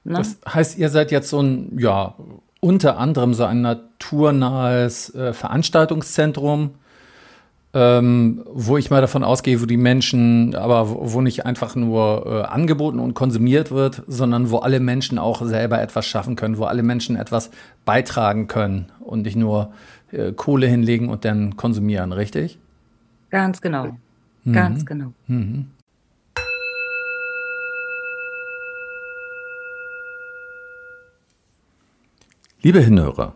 Ne? 0.05 0.17
Das 0.17 0.39
heißt, 0.47 0.77
ihr 0.77 0.89
seid 0.89 1.11
jetzt 1.11 1.29
so 1.29 1.41
ein, 1.41 1.77
ja, 1.77 2.15
unter 2.61 2.97
anderem 2.97 3.33
so 3.33 3.43
ein 3.43 3.61
naturnahes 3.61 5.13
äh, 5.13 5.33
Veranstaltungszentrum, 5.33 6.71
ähm, 7.73 8.43
wo 8.51 8.77
ich 8.77 8.89
mal 8.89 9.01
davon 9.01 9.23
ausgehe, 9.23 9.61
wo 9.61 9.65
die 9.65 9.77
Menschen, 9.77 10.55
aber 10.55 10.89
wo, 10.89 11.13
wo 11.13 11.21
nicht 11.21 11.45
einfach 11.45 11.75
nur 11.75 12.25
äh, 12.25 12.41
angeboten 12.47 12.99
und 12.99 13.13
konsumiert 13.13 13.71
wird, 13.71 14.03
sondern 14.07 14.49
wo 14.49 14.57
alle 14.57 14.79
Menschen 14.79 15.19
auch 15.19 15.43
selber 15.43 15.79
etwas 15.79 16.07
schaffen 16.07 16.35
können, 16.35 16.57
wo 16.57 16.65
alle 16.65 16.81
Menschen 16.81 17.15
etwas 17.15 17.51
beitragen 17.85 18.47
können 18.47 18.87
und 18.99 19.21
nicht 19.21 19.35
nur 19.35 19.71
äh, 20.11 20.31
Kohle 20.31 20.67
hinlegen 20.67 21.09
und 21.09 21.25
dann 21.25 21.57
konsumieren, 21.57 22.11
richtig? 22.11 22.57
Ganz 23.29 23.61
genau. 23.61 23.97
Mhm. 24.43 24.53
Ganz 24.53 24.85
genau. 24.85 25.13
Mhm. 25.27 25.67
Liebe 32.61 32.81
Hinhörer, 32.81 33.35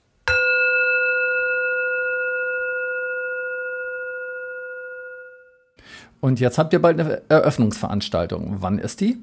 Und 6.21 6.39
jetzt 6.39 6.57
habt 6.57 6.71
ihr 6.71 6.79
bald 6.79 6.99
eine 6.99 7.21
Eröffnungsveranstaltung. 7.27 8.57
Wann 8.59 8.77
ist 8.77 9.01
die? 9.01 9.17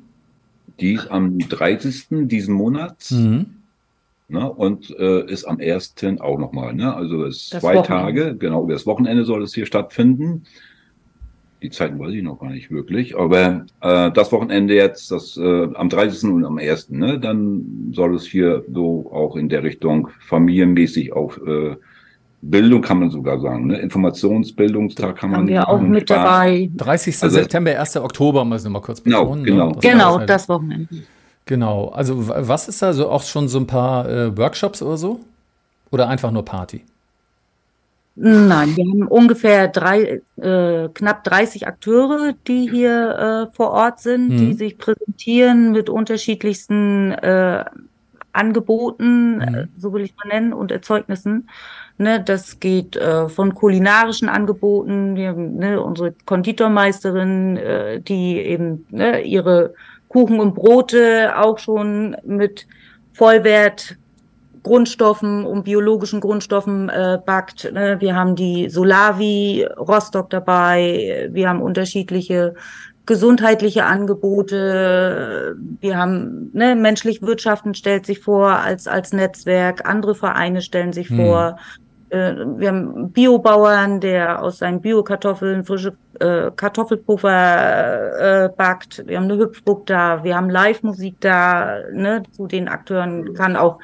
Die 0.80 0.94
ist 0.94 1.10
am 1.10 1.38
30. 1.38 2.06
diesen 2.28 2.54
Monats. 2.54 3.12
Mhm. 3.12 3.46
Ne, 4.30 4.52
und 4.52 4.90
äh, 4.98 5.24
ist 5.24 5.46
am 5.46 5.58
1. 5.58 5.94
auch 6.20 6.38
nochmal. 6.38 6.74
Ne? 6.74 6.94
Also 6.94 7.24
es 7.24 7.36
ist 7.36 7.50
zwei 7.60 7.76
Wochenende. 7.76 7.86
Tage, 7.86 8.36
genau, 8.36 8.64
über 8.64 8.74
das 8.74 8.84
Wochenende 8.84 9.24
soll 9.24 9.42
es 9.42 9.54
hier 9.54 9.64
stattfinden. 9.64 10.42
Die 11.62 11.70
Zeiten 11.70 11.98
weiß 11.98 12.12
ich 12.12 12.22
noch 12.22 12.38
gar 12.38 12.50
nicht 12.50 12.70
wirklich. 12.70 13.16
Aber 13.16 13.64
äh, 13.80 14.10
das 14.12 14.30
Wochenende 14.30 14.74
jetzt, 14.74 15.10
das 15.10 15.38
äh, 15.38 15.68
am 15.72 15.88
30. 15.88 16.28
und 16.28 16.44
am 16.44 16.58
1. 16.58 16.90
Ne, 16.90 17.18
dann 17.18 17.90
soll 17.94 18.14
es 18.16 18.26
hier 18.26 18.64
so 18.70 19.10
auch 19.10 19.34
in 19.34 19.48
der 19.48 19.62
Richtung 19.62 20.08
familienmäßig 20.20 21.14
auch 21.14 21.38
äh, 21.38 21.76
Bildung 22.40 22.82
kann 22.82 23.00
man 23.00 23.10
sogar 23.10 23.40
sagen, 23.40 23.66
ne? 23.66 23.78
Informationsbildungstag 23.78 25.16
kann 25.16 25.30
man. 25.30 25.40
Haben 25.40 25.48
wir 25.48 25.68
auch 25.68 25.80
mit 25.80 26.08
Spaß. 26.08 26.24
dabei. 26.24 26.70
30. 26.76 27.22
Also, 27.22 27.40
September, 27.40 27.78
1. 27.78 27.96
Oktober, 27.96 28.44
müssen 28.44 28.66
wir 28.66 28.70
mal 28.70 28.80
kurz 28.80 29.02
genau, 29.02 29.24
betonen. 29.24 29.44
Genau, 29.44 29.66
ne? 29.68 29.72
das 29.74 29.82
genau, 29.82 30.18
halt. 30.18 30.30
das 30.30 30.48
Wochenende. 30.48 30.88
Genau, 31.46 31.88
also 31.88 32.28
was 32.28 32.68
ist 32.68 32.82
da 32.82 32.92
so 32.92 33.08
auch 33.08 33.22
schon 33.22 33.48
so 33.48 33.58
ein 33.58 33.66
paar 33.66 34.08
äh, 34.08 34.36
Workshops 34.36 34.82
oder 34.82 34.98
so? 34.98 35.20
Oder 35.90 36.08
einfach 36.08 36.30
nur 36.30 36.44
Party? 36.44 36.84
Nein, 38.20 38.76
wir 38.76 38.84
haben 38.84 39.06
ungefähr 39.06 39.68
drei, 39.68 40.20
äh, 40.36 40.88
knapp 40.92 41.22
30 41.22 41.68
Akteure, 41.68 42.34
die 42.48 42.68
hier 42.68 43.48
äh, 43.48 43.54
vor 43.54 43.70
Ort 43.70 44.00
sind, 44.00 44.28
mhm. 44.28 44.36
die 44.36 44.52
sich 44.54 44.76
präsentieren 44.76 45.70
mit 45.70 45.88
unterschiedlichsten 45.88 47.12
äh, 47.12 47.64
Angeboten, 48.38 49.38
mhm. 49.38 49.68
so 49.76 49.92
will 49.92 50.02
ich 50.02 50.14
mal 50.16 50.28
nennen, 50.28 50.52
und 50.52 50.70
Erzeugnissen. 50.70 51.48
Ne, 51.98 52.22
das 52.22 52.60
geht 52.60 52.94
äh, 52.96 53.28
von 53.28 53.54
kulinarischen 53.54 54.28
Angeboten. 54.28 55.16
Wir 55.16 55.30
haben 55.30 55.56
ne, 55.56 55.82
unsere 55.82 56.14
Konditormeisterin, 56.26 57.56
äh, 57.56 58.00
die 58.00 58.38
eben 58.38 58.86
ne, 58.90 59.20
ihre 59.22 59.74
Kuchen 60.08 60.38
und 60.38 60.54
Brote 60.54 61.36
auch 61.36 61.58
schon 61.58 62.16
mit 62.24 62.66
Vollwert 63.12 63.98
Grundstoffen 64.62 65.44
und 65.44 65.64
biologischen 65.64 66.20
Grundstoffen 66.20 66.88
äh, 66.88 67.18
backt. 67.24 67.72
Ne? 67.72 67.96
Wir 68.00 68.14
haben 68.14 68.36
die 68.36 68.68
Solavi 68.68 69.66
Rostock 69.78 70.30
dabei. 70.30 71.28
Wir 71.32 71.48
haben 71.48 71.62
unterschiedliche 71.62 72.54
gesundheitliche 73.08 73.86
Angebote. 73.86 75.56
Wir 75.80 75.96
haben 75.96 76.50
ne, 76.52 76.76
menschlich 76.76 77.22
Wirtschaften 77.22 77.72
stellt 77.72 78.04
sich 78.04 78.20
vor 78.20 78.50
als 78.50 78.86
als 78.86 79.14
Netzwerk. 79.14 79.88
Andere 79.88 80.14
Vereine 80.14 80.60
stellen 80.60 80.92
sich 80.92 81.08
hm. 81.08 81.16
vor. 81.16 81.56
Äh, 82.10 82.34
wir 82.58 82.68
haben 82.68 83.10
Biobauern, 83.10 84.00
der 84.00 84.42
aus 84.42 84.58
seinen 84.58 84.82
Bio-Kartoffeln 84.82 85.64
frische 85.64 85.96
äh, 86.20 86.50
Kartoffelpuffer 86.54 88.44
äh, 88.44 88.50
backt. 88.54 89.02
Wir 89.06 89.16
haben 89.16 89.24
eine 89.24 89.38
Hüpfburg 89.38 89.86
da. 89.86 90.22
Wir 90.22 90.36
haben 90.36 90.50
Live-Musik 90.50 91.16
da. 91.20 91.78
Ne, 91.90 92.24
zu 92.32 92.46
den 92.46 92.68
Akteuren 92.68 93.32
kann 93.32 93.56
auch 93.56 93.78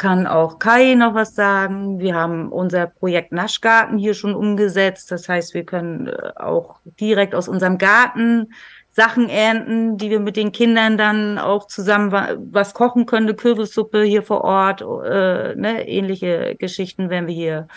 kann 0.00 0.26
auch 0.26 0.58
Kai 0.58 0.94
noch 0.94 1.14
was 1.14 1.34
sagen. 1.34 1.98
Wir 1.98 2.14
haben 2.14 2.50
unser 2.50 2.86
Projekt 2.86 3.32
Naschgarten 3.32 3.98
hier 3.98 4.14
schon 4.14 4.34
umgesetzt. 4.34 5.10
Das 5.10 5.28
heißt, 5.28 5.52
wir 5.52 5.64
können 5.64 6.06
äh, 6.06 6.32
auch 6.36 6.80
direkt 6.98 7.34
aus 7.34 7.48
unserem 7.48 7.76
Garten 7.76 8.54
Sachen 8.88 9.28
ernten, 9.28 9.98
die 9.98 10.08
wir 10.08 10.18
mit 10.20 10.36
den 10.36 10.52
Kindern 10.52 10.96
dann 10.96 11.38
auch 11.38 11.66
zusammen 11.66 12.12
was 12.50 12.72
kochen 12.72 13.04
können, 13.04 13.26
eine 13.26 13.36
Kürbissuppe 13.36 14.02
hier 14.02 14.22
vor 14.22 14.40
Ort, 14.40 14.80
äh, 14.80 15.54
ne? 15.54 15.86
ähnliche 15.86 16.56
Geschichten 16.56 17.10
werden 17.10 17.26
wir 17.28 17.34
hier 17.34 17.68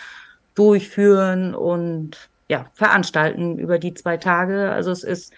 durchführen 0.54 1.54
und 1.54 2.30
ja, 2.48 2.66
veranstalten 2.72 3.58
über 3.58 3.78
die 3.78 3.92
zwei 3.92 4.16
Tage. 4.16 4.70
Also 4.70 4.90
es 4.92 5.04
ist 5.04 5.34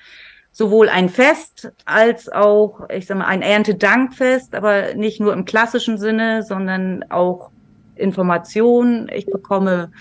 sowohl 0.56 0.88
ein 0.88 1.10
Fest 1.10 1.70
als 1.84 2.30
auch, 2.30 2.88
ich 2.88 3.04
sag 3.04 3.18
mal, 3.18 3.26
ein 3.26 3.42
Erntedankfest, 3.42 4.54
aber 4.54 4.94
nicht 4.94 5.20
nur 5.20 5.34
im 5.34 5.44
klassischen 5.44 5.98
Sinne, 5.98 6.42
sondern 6.44 7.04
auch 7.10 7.50
Informationen. 7.94 9.10
Ich 9.12 9.26
bekomme 9.26 9.92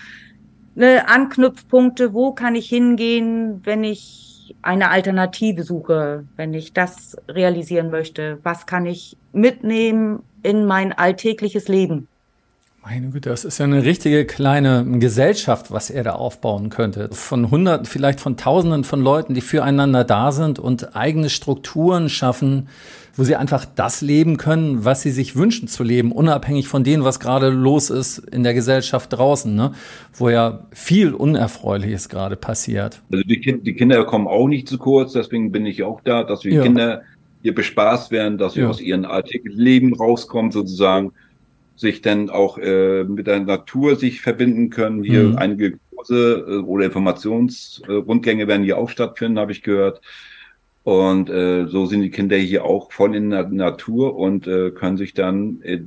ne, 0.74 1.06
Anknüpfpunkte, 1.06 2.14
wo 2.14 2.32
kann 2.32 2.54
ich 2.54 2.70
hingehen, 2.70 3.60
wenn 3.64 3.84
ich 3.84 4.56
eine 4.62 4.88
Alternative 4.88 5.62
suche, 5.62 6.24
wenn 6.36 6.54
ich 6.54 6.72
das 6.72 7.18
realisieren 7.28 7.90
möchte. 7.90 8.38
Was 8.42 8.64
kann 8.64 8.86
ich 8.86 9.18
mitnehmen 9.34 10.22
in 10.42 10.64
mein 10.64 10.94
alltägliches 10.94 11.68
Leben? 11.68 12.08
Meine 12.88 13.08
Güte, 13.08 13.30
das 13.30 13.44
ist 13.44 13.58
ja 13.58 13.64
eine 13.64 13.84
richtige 13.84 14.24
kleine 14.26 14.86
Gesellschaft, 15.00 15.72
was 15.72 15.90
er 15.90 16.04
da 16.04 16.12
aufbauen 16.12 16.70
könnte. 16.70 17.08
Von 17.10 17.50
Hunderten, 17.50 17.84
vielleicht 17.84 18.20
von 18.20 18.36
Tausenden 18.36 18.84
von 18.84 19.00
Leuten, 19.00 19.34
die 19.34 19.40
füreinander 19.40 20.04
da 20.04 20.30
sind 20.30 20.60
und 20.60 20.94
eigene 20.94 21.28
Strukturen 21.28 22.08
schaffen, 22.08 22.68
wo 23.16 23.24
sie 23.24 23.34
einfach 23.34 23.64
das 23.64 24.02
leben 24.02 24.36
können, 24.36 24.84
was 24.84 25.02
sie 25.02 25.10
sich 25.10 25.34
wünschen 25.34 25.66
zu 25.66 25.82
leben, 25.82 26.12
unabhängig 26.12 26.68
von 26.68 26.84
dem, 26.84 27.02
was 27.02 27.18
gerade 27.18 27.48
los 27.48 27.90
ist 27.90 28.18
in 28.18 28.44
der 28.44 28.54
Gesellschaft 28.54 29.12
draußen, 29.12 29.52
ne? 29.52 29.72
wo 30.14 30.30
ja 30.30 30.60
viel 30.70 31.12
Unerfreuliches 31.12 32.08
gerade 32.08 32.36
passiert. 32.36 33.02
Also 33.10 33.24
die, 33.24 33.40
kind, 33.40 33.66
die, 33.66 33.74
Kinder 33.74 34.04
kommen 34.04 34.28
auch 34.28 34.46
nicht 34.46 34.68
zu 34.68 34.78
kurz, 34.78 35.12
deswegen 35.12 35.50
bin 35.50 35.66
ich 35.66 35.82
auch 35.82 36.02
da, 36.02 36.22
dass 36.22 36.44
wir 36.44 36.52
ja. 36.52 36.62
Kinder 36.62 37.02
hier 37.42 37.52
bespaßt 37.52 38.12
werden, 38.12 38.38
dass 38.38 38.54
wir 38.54 38.62
ja. 38.62 38.68
aus 38.68 38.80
ihrem 38.80 39.06
alltäglichen 39.06 39.60
Leben 39.60 39.92
rauskommen 39.92 40.52
sozusagen 40.52 41.10
sich 41.76 42.02
dann 42.02 42.30
auch 42.30 42.58
äh, 42.58 43.04
mit 43.04 43.26
der 43.26 43.40
Natur 43.40 43.96
sich 43.96 44.20
verbinden 44.20 44.70
können. 44.70 45.02
Hier 45.02 45.24
mhm. 45.24 45.36
einige 45.36 45.78
Kurse 45.94 46.46
äh, 46.48 46.56
oder 46.58 46.86
Informationsrundgänge 46.86 48.48
werden 48.48 48.64
hier 48.64 48.78
auch 48.78 48.88
stattfinden, 48.90 49.38
habe 49.38 49.52
ich 49.52 49.62
gehört. 49.62 50.00
Und 50.82 51.28
äh, 51.30 51.66
so 51.66 51.86
sind 51.86 52.02
die 52.02 52.10
Kinder 52.10 52.36
hier 52.36 52.64
auch 52.64 52.92
voll 52.92 53.16
in 53.16 53.30
der 53.30 53.48
Natur 53.48 54.16
und 54.16 54.46
äh, 54.46 54.70
können 54.70 54.96
sich 54.96 55.14
dann 55.14 55.60
äh, 55.62 55.80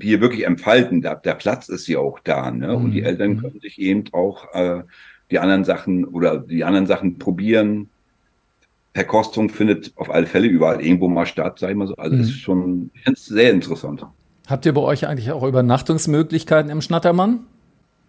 hier 0.00 0.20
wirklich 0.20 0.46
entfalten. 0.46 1.02
Der, 1.02 1.16
der 1.16 1.34
Platz 1.34 1.68
ist 1.68 1.86
ja 1.88 1.98
auch 1.98 2.20
da. 2.20 2.50
Ne? 2.50 2.74
Und 2.74 2.92
die 2.92 3.00
mhm. 3.00 3.06
Eltern 3.06 3.30
mhm. 3.32 3.40
können 3.40 3.60
sich 3.60 3.78
eben 3.78 4.04
auch 4.12 4.52
äh, 4.54 4.82
die 5.30 5.38
anderen 5.38 5.64
Sachen 5.64 6.06
oder 6.06 6.38
die 6.38 6.64
anderen 6.64 6.86
Sachen 6.86 7.18
probieren. 7.18 7.90
Verkostung 8.94 9.50
findet 9.50 9.92
auf 9.96 10.10
alle 10.10 10.26
Fälle 10.26 10.48
überall 10.48 10.80
irgendwo 10.80 11.08
mal 11.08 11.26
statt, 11.26 11.58
sag 11.58 11.70
ich 11.70 11.76
mal 11.76 11.86
so. 11.86 11.96
Also 11.96 12.16
mhm. 12.16 12.22
ist 12.22 12.40
schon 12.40 12.90
sehr 13.14 13.50
interessant. 13.50 14.06
Habt 14.50 14.66
ihr 14.66 14.74
bei 14.74 14.80
euch 14.80 15.06
eigentlich 15.06 15.30
auch 15.30 15.44
Übernachtungsmöglichkeiten 15.44 16.70
im 16.72 16.82
Schnattermann? 16.82 17.46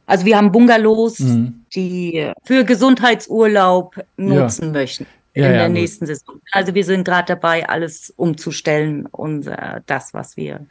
Also 0.07 0.25
wir 0.25 0.37
haben 0.37 0.51
Bungalows, 0.51 1.19
mhm. 1.19 1.61
die 1.75 2.31
für 2.43 2.65
Gesundheitsurlaub 2.65 4.03
nutzen 4.17 4.65
ja. 4.65 4.71
möchten 4.71 5.05
in 5.33 5.43
ja, 5.43 5.51
der 5.51 5.69
nächsten 5.69 6.05
gut. 6.05 6.15
Saison. 6.15 6.41
Also 6.51 6.73
wir 6.73 6.83
sind 6.83 7.05
gerade 7.05 7.27
dabei, 7.27 7.69
alles 7.69 8.11
umzustellen 8.17 9.05
und 9.05 9.45
äh, 9.45 9.81
das, 9.85 10.15
was 10.15 10.35
wir 10.35 10.65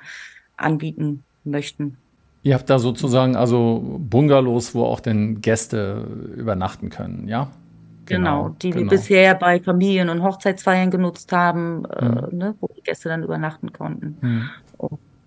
anbieten 0.56 1.22
möchten. 1.44 1.96
Ihr 2.42 2.54
habt 2.54 2.68
da 2.68 2.78
sozusagen 2.80 3.36
also 3.36 3.98
Bungalows, 3.98 4.74
wo 4.74 4.84
auch 4.84 5.00
denn 5.00 5.40
Gäste 5.40 6.04
übernachten 6.36 6.90
können, 6.90 7.28
ja? 7.28 7.48
Genau, 8.06 8.42
genau 8.42 8.56
die 8.60 8.70
genau. 8.70 8.82
wir 8.82 8.88
bisher 8.90 9.34
bei 9.36 9.60
Familien- 9.60 10.08
und 10.08 10.24
Hochzeitsfeiern 10.24 10.90
genutzt 10.90 11.30
haben, 11.30 11.84
äh, 11.84 12.04
mhm. 12.04 12.18
äh, 12.18 12.34
ne, 12.34 12.54
wo 12.60 12.68
die 12.76 12.82
Gäste 12.82 13.08
dann 13.08 13.22
übernachten 13.22 13.72
konnten. 13.72 14.18
Mhm 14.20 14.50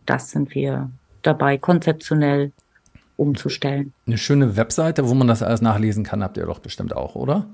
das 0.05 0.31
sind 0.31 0.53
wir 0.55 0.89
dabei, 1.21 1.57
konzeptionell 1.57 2.51
umzustellen. 3.17 3.93
Eine 4.07 4.17
schöne 4.17 4.55
Webseite, 4.55 5.07
wo 5.07 5.13
man 5.13 5.27
das 5.27 5.43
alles 5.43 5.61
nachlesen 5.61 6.03
kann, 6.03 6.23
habt 6.23 6.37
ihr 6.37 6.45
doch 6.45 6.59
bestimmt 6.59 6.95
auch, 6.95 7.15
oder? 7.15 7.47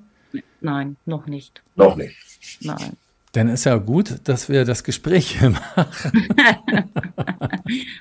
Nein, 0.62 0.96
noch 1.06 1.26
nicht. 1.26 1.62
Noch 1.76 1.96
nicht. 1.96 2.16
Nein. 2.62 2.98
Dann 3.34 3.48
ist 3.48 3.66
ja 3.66 3.78
gut, 3.78 4.22
dass 4.24 4.50
wir 4.50 4.66
das 4.66 4.84
Gespräch 4.84 5.38
hier 5.40 5.50
machen. 5.76 6.28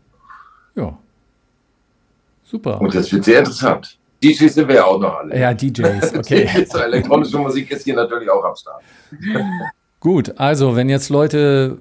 Ja. 0.74 0.98
Super. 2.44 2.80
Und 2.80 2.92
jetzt 2.92 3.12
wird 3.12 3.24
sehr 3.24 3.38
interessant. 3.38 3.98
DJs 4.22 4.54
sind 4.54 4.68
wir 4.68 4.74
ja 4.76 4.84
auch 4.84 5.00
noch 5.00 5.18
alle. 5.18 5.38
Ja, 5.38 5.54
DJs, 5.54 6.14
okay. 6.18 6.48
elektronische 6.74 7.38
Musik 7.38 7.70
ist 7.70 7.84
hier 7.84 7.94
natürlich 7.94 8.28
auch 8.28 8.44
am 8.44 8.54
Start. 8.54 8.82
Gut, 9.98 10.34
also 10.36 10.76
wenn 10.76 10.88
jetzt 10.88 11.08
Leute 11.08 11.78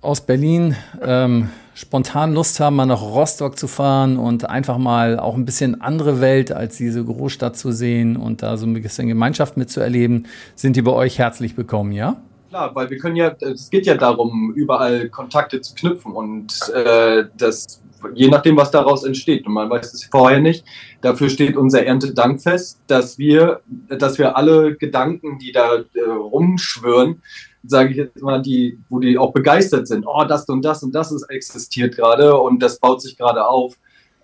aus 0.00 0.20
Berlin 0.20 0.76
ähm, 1.00 1.50
spontan 1.78 2.34
Lust 2.34 2.58
haben, 2.58 2.74
mal 2.74 2.86
nach 2.86 3.00
Rostock 3.00 3.56
zu 3.56 3.68
fahren 3.68 4.16
und 4.16 4.50
einfach 4.50 4.78
mal 4.78 5.20
auch 5.20 5.36
ein 5.36 5.44
bisschen 5.44 5.80
andere 5.80 6.20
Welt 6.20 6.50
als 6.50 6.76
diese 6.76 7.04
Großstadt 7.04 7.56
zu 7.56 7.70
sehen 7.70 8.16
und 8.16 8.42
da 8.42 8.56
so 8.56 8.66
ein 8.66 8.74
bisschen 8.74 9.06
Gemeinschaft 9.06 9.56
mitzuerleben, 9.56 10.26
sind 10.56 10.74
die 10.74 10.82
bei 10.82 10.90
euch 10.90 11.20
herzlich 11.20 11.56
willkommen, 11.56 11.92
ja? 11.92 12.16
Klar, 12.48 12.74
weil 12.74 12.90
wir 12.90 12.98
können 12.98 13.14
ja, 13.14 13.32
es 13.40 13.70
geht 13.70 13.86
ja 13.86 13.94
darum, 13.94 14.52
überall 14.56 15.08
Kontakte 15.08 15.60
zu 15.60 15.74
knüpfen 15.76 16.12
und 16.12 16.52
äh, 16.74 17.26
das, 17.36 17.80
je 18.12 18.26
nachdem, 18.26 18.56
was 18.56 18.72
daraus 18.72 19.04
entsteht, 19.04 19.46
und 19.46 19.52
man 19.52 19.70
weiß 19.70 19.94
es 19.94 20.04
vorher 20.04 20.40
nicht, 20.40 20.64
dafür 21.00 21.28
steht 21.28 21.56
unser 21.56 21.86
Erntedankfest, 21.86 22.80
dass 22.88 23.18
wir, 23.18 23.60
dass 23.88 24.18
wir 24.18 24.36
alle 24.36 24.74
Gedanken, 24.74 25.38
die 25.38 25.52
da 25.52 25.76
äh, 25.76 26.10
rumschwören, 26.10 27.22
sage 27.64 27.90
ich 27.90 27.96
jetzt 27.96 28.22
mal, 28.22 28.40
die, 28.40 28.78
wo 28.88 28.98
die 28.98 29.18
auch 29.18 29.32
begeistert 29.32 29.88
sind, 29.88 30.06
oh, 30.06 30.24
das 30.24 30.48
und 30.48 30.64
das 30.64 30.82
und 30.82 30.94
das 30.94 31.12
ist, 31.12 31.24
existiert 31.24 31.96
gerade 31.96 32.38
und 32.38 32.62
das 32.62 32.78
baut 32.78 33.02
sich 33.02 33.16
gerade 33.16 33.46
auf, 33.46 33.76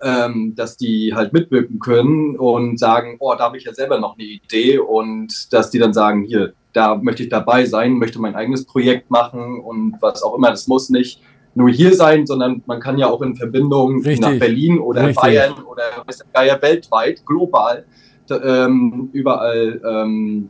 ähm, 0.03 0.55
dass 0.55 0.77
die 0.77 1.15
halt 1.15 1.33
mitwirken 1.33 1.79
können 1.79 2.37
und 2.37 2.79
sagen, 2.79 3.17
oh, 3.21 3.35
da 3.37 3.45
habe 3.45 3.57
ich 3.57 3.65
ja 3.65 3.75
selber 3.75 3.99
noch 3.99 4.17
eine 4.19 4.27
Idee 4.27 4.79
und 4.79 5.53
dass 5.53 5.71
die 5.71 5.79
dann 5.79 5.93
sagen, 5.93 6.25
hier, 6.25 6.53
da 6.73 6.97
möchte 6.97 7.23
ich 7.23 7.29
dabei 7.29 7.65
sein, 7.65 7.93
möchte 7.95 8.21
mein 8.21 8.35
eigenes 8.35 8.67
Projekt 8.67 9.11
machen 9.11 9.61
und 9.61 9.97
was 10.01 10.23
auch 10.23 10.35
immer, 10.37 10.51
das 10.51 10.67
muss 10.67 10.91
nicht 10.91 11.21
nur 11.55 11.71
hier 11.71 11.95
sein, 11.95 12.27
sondern 12.27 12.63
man 12.67 12.81
kann 12.81 12.99
ja 12.99 13.07
auch 13.09 13.23
in 13.23 13.37
Verbindung 13.37 13.97
Richtig. 14.03 14.21
nach 14.21 14.39
Berlin 14.39 14.79
oder 14.79 15.03
Richtig. 15.03 15.23
Bayern 15.23 15.55
oder 15.65 15.85
Geier 16.33 16.61
weltweit, 16.61 17.25
global, 17.25 17.85
ähm, 18.31 19.09
überall 19.13 19.81
ähm, 19.87 20.49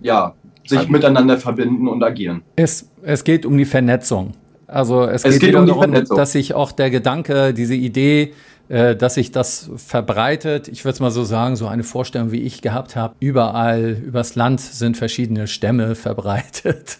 ja, 0.00 0.34
sich 0.66 0.78
also, 0.78 0.90
miteinander 0.90 1.38
verbinden 1.38 1.88
und 1.88 2.02
agieren. 2.02 2.42
Es, 2.56 2.90
es 3.02 3.24
geht 3.24 3.46
um 3.46 3.56
die 3.56 3.64
Vernetzung. 3.64 4.32
Also 4.66 5.04
es, 5.04 5.24
es 5.24 5.34
geht, 5.34 5.52
geht 5.52 5.54
um 5.54 5.66
darum, 5.66 5.92
dass 5.92 6.32
sich 6.32 6.54
auch 6.54 6.72
der 6.72 6.90
Gedanke, 6.90 7.54
diese 7.54 7.74
Idee, 7.74 8.32
äh, 8.68 8.96
dass 8.96 9.14
sich 9.14 9.30
das 9.30 9.70
verbreitet, 9.76 10.66
ich 10.66 10.84
würde 10.84 10.94
es 10.94 11.00
mal 11.00 11.12
so 11.12 11.22
sagen, 11.22 11.54
so 11.54 11.68
eine 11.68 11.84
Vorstellung, 11.84 12.32
wie 12.32 12.40
ich 12.40 12.62
gehabt 12.62 12.96
habe, 12.96 13.14
überall 13.20 13.96
übers 14.04 14.34
Land 14.34 14.60
sind 14.60 14.96
verschiedene 14.96 15.46
Stämme 15.46 15.94
verbreitet, 15.94 16.98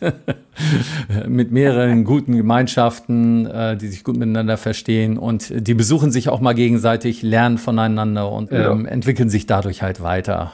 mit 1.27 1.51
mehreren 1.51 2.05
guten 2.05 2.37
Gemeinschaften, 2.37 3.47
äh, 3.47 3.77
die 3.77 3.89
sich 3.89 4.05
gut 4.05 4.17
miteinander 4.17 4.59
verstehen 4.59 5.19
und 5.19 5.53
die 5.67 5.75
besuchen 5.75 6.13
sich 6.13 6.29
auch 6.29 6.41
mal 6.41 6.55
gegenseitig, 6.55 7.23
lernen 7.23 7.59
voneinander 7.59 8.31
und 8.31 8.53
ähm, 8.53 8.85
ja. 8.85 8.91
entwickeln 8.91 9.29
sich 9.29 9.47
dadurch 9.47 9.83
halt 9.83 10.01
weiter 10.01 10.53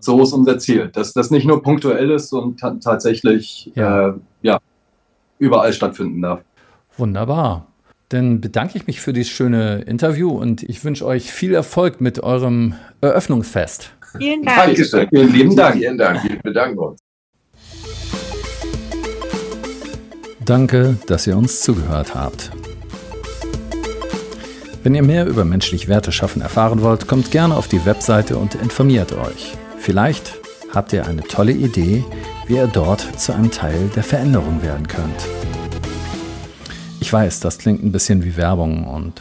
so 0.00 0.22
ist 0.22 0.32
unser 0.32 0.58
Ziel, 0.58 0.88
dass 0.88 1.12
das 1.12 1.30
nicht 1.30 1.46
nur 1.46 1.62
punktuell 1.62 2.10
ist 2.10 2.32
und 2.32 2.58
tatsächlich 2.58 3.70
ja. 3.74 4.08
Äh, 4.08 4.12
ja, 4.42 4.58
überall 5.38 5.72
stattfinden 5.72 6.22
darf. 6.22 6.40
Wunderbar. 6.96 7.66
Dann 8.08 8.40
bedanke 8.40 8.76
ich 8.76 8.86
mich 8.86 9.00
für 9.00 9.12
dieses 9.12 9.30
schöne 9.30 9.82
Interview 9.82 10.30
und 10.30 10.62
ich 10.64 10.84
wünsche 10.84 11.06
euch 11.06 11.32
viel 11.32 11.54
Erfolg 11.54 12.00
mit 12.00 12.22
eurem 12.22 12.74
Eröffnungsfest. 13.00 13.92
Vielen 14.18 14.42
Dank. 14.42 14.56
Dankeschön. 14.56 15.08
Vielen 15.08 15.32
lieben 15.32 15.56
Dank. 15.56 15.76
Vielen 15.76 15.96
Dank. 15.96 16.24
Wir 16.24 16.38
bedanken 16.40 16.78
uns. 16.78 17.00
Danke, 20.44 20.96
dass 21.06 21.26
ihr 21.28 21.36
uns 21.36 21.60
zugehört 21.60 22.14
habt. 22.14 22.50
Wenn 24.82 24.94
ihr 24.94 25.02
mehr 25.02 25.26
über 25.26 25.44
menschlich 25.44 25.86
Werte 25.86 26.10
schaffen 26.10 26.42
erfahren 26.42 26.82
wollt, 26.82 27.06
kommt 27.06 27.30
gerne 27.30 27.54
auf 27.54 27.68
die 27.68 27.84
Webseite 27.84 28.36
und 28.36 28.56
informiert 28.56 29.12
euch. 29.12 29.56
Vielleicht 29.90 30.38
habt 30.72 30.92
ihr 30.92 31.04
eine 31.04 31.22
tolle 31.22 31.50
Idee, 31.50 32.04
wie 32.46 32.54
ihr 32.54 32.68
dort 32.68 33.00
zu 33.18 33.34
einem 33.34 33.50
Teil 33.50 33.90
der 33.96 34.04
Veränderung 34.04 34.62
werden 34.62 34.86
könnt. 34.86 35.26
Ich 37.00 37.12
weiß, 37.12 37.40
das 37.40 37.58
klingt 37.58 37.82
ein 37.82 37.90
bisschen 37.90 38.22
wie 38.22 38.36
Werbung 38.36 38.86
und 38.86 39.20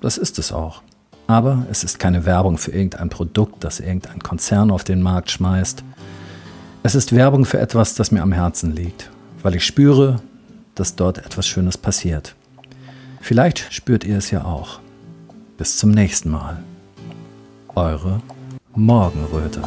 das 0.00 0.16
ist 0.16 0.38
es 0.38 0.52
auch. 0.52 0.80
Aber 1.26 1.66
es 1.70 1.84
ist 1.84 1.98
keine 1.98 2.24
Werbung 2.24 2.56
für 2.56 2.70
irgendein 2.70 3.10
Produkt, 3.10 3.62
das 3.62 3.78
irgendein 3.78 4.20
Konzern 4.20 4.70
auf 4.70 4.84
den 4.84 5.02
Markt 5.02 5.30
schmeißt. 5.30 5.84
Es 6.82 6.94
ist 6.94 7.14
Werbung 7.14 7.44
für 7.44 7.60
etwas, 7.60 7.94
das 7.94 8.10
mir 8.10 8.22
am 8.22 8.32
Herzen 8.32 8.74
liegt, 8.74 9.10
weil 9.42 9.54
ich 9.54 9.66
spüre, 9.66 10.22
dass 10.76 10.96
dort 10.96 11.18
etwas 11.18 11.46
Schönes 11.46 11.76
passiert. 11.76 12.34
Vielleicht 13.20 13.70
spürt 13.70 14.02
ihr 14.02 14.16
es 14.16 14.30
ja 14.30 14.46
auch. 14.46 14.80
Bis 15.58 15.76
zum 15.76 15.90
nächsten 15.90 16.30
Mal. 16.30 16.62
Eure 17.74 18.22
Morgenröte. 18.74 19.60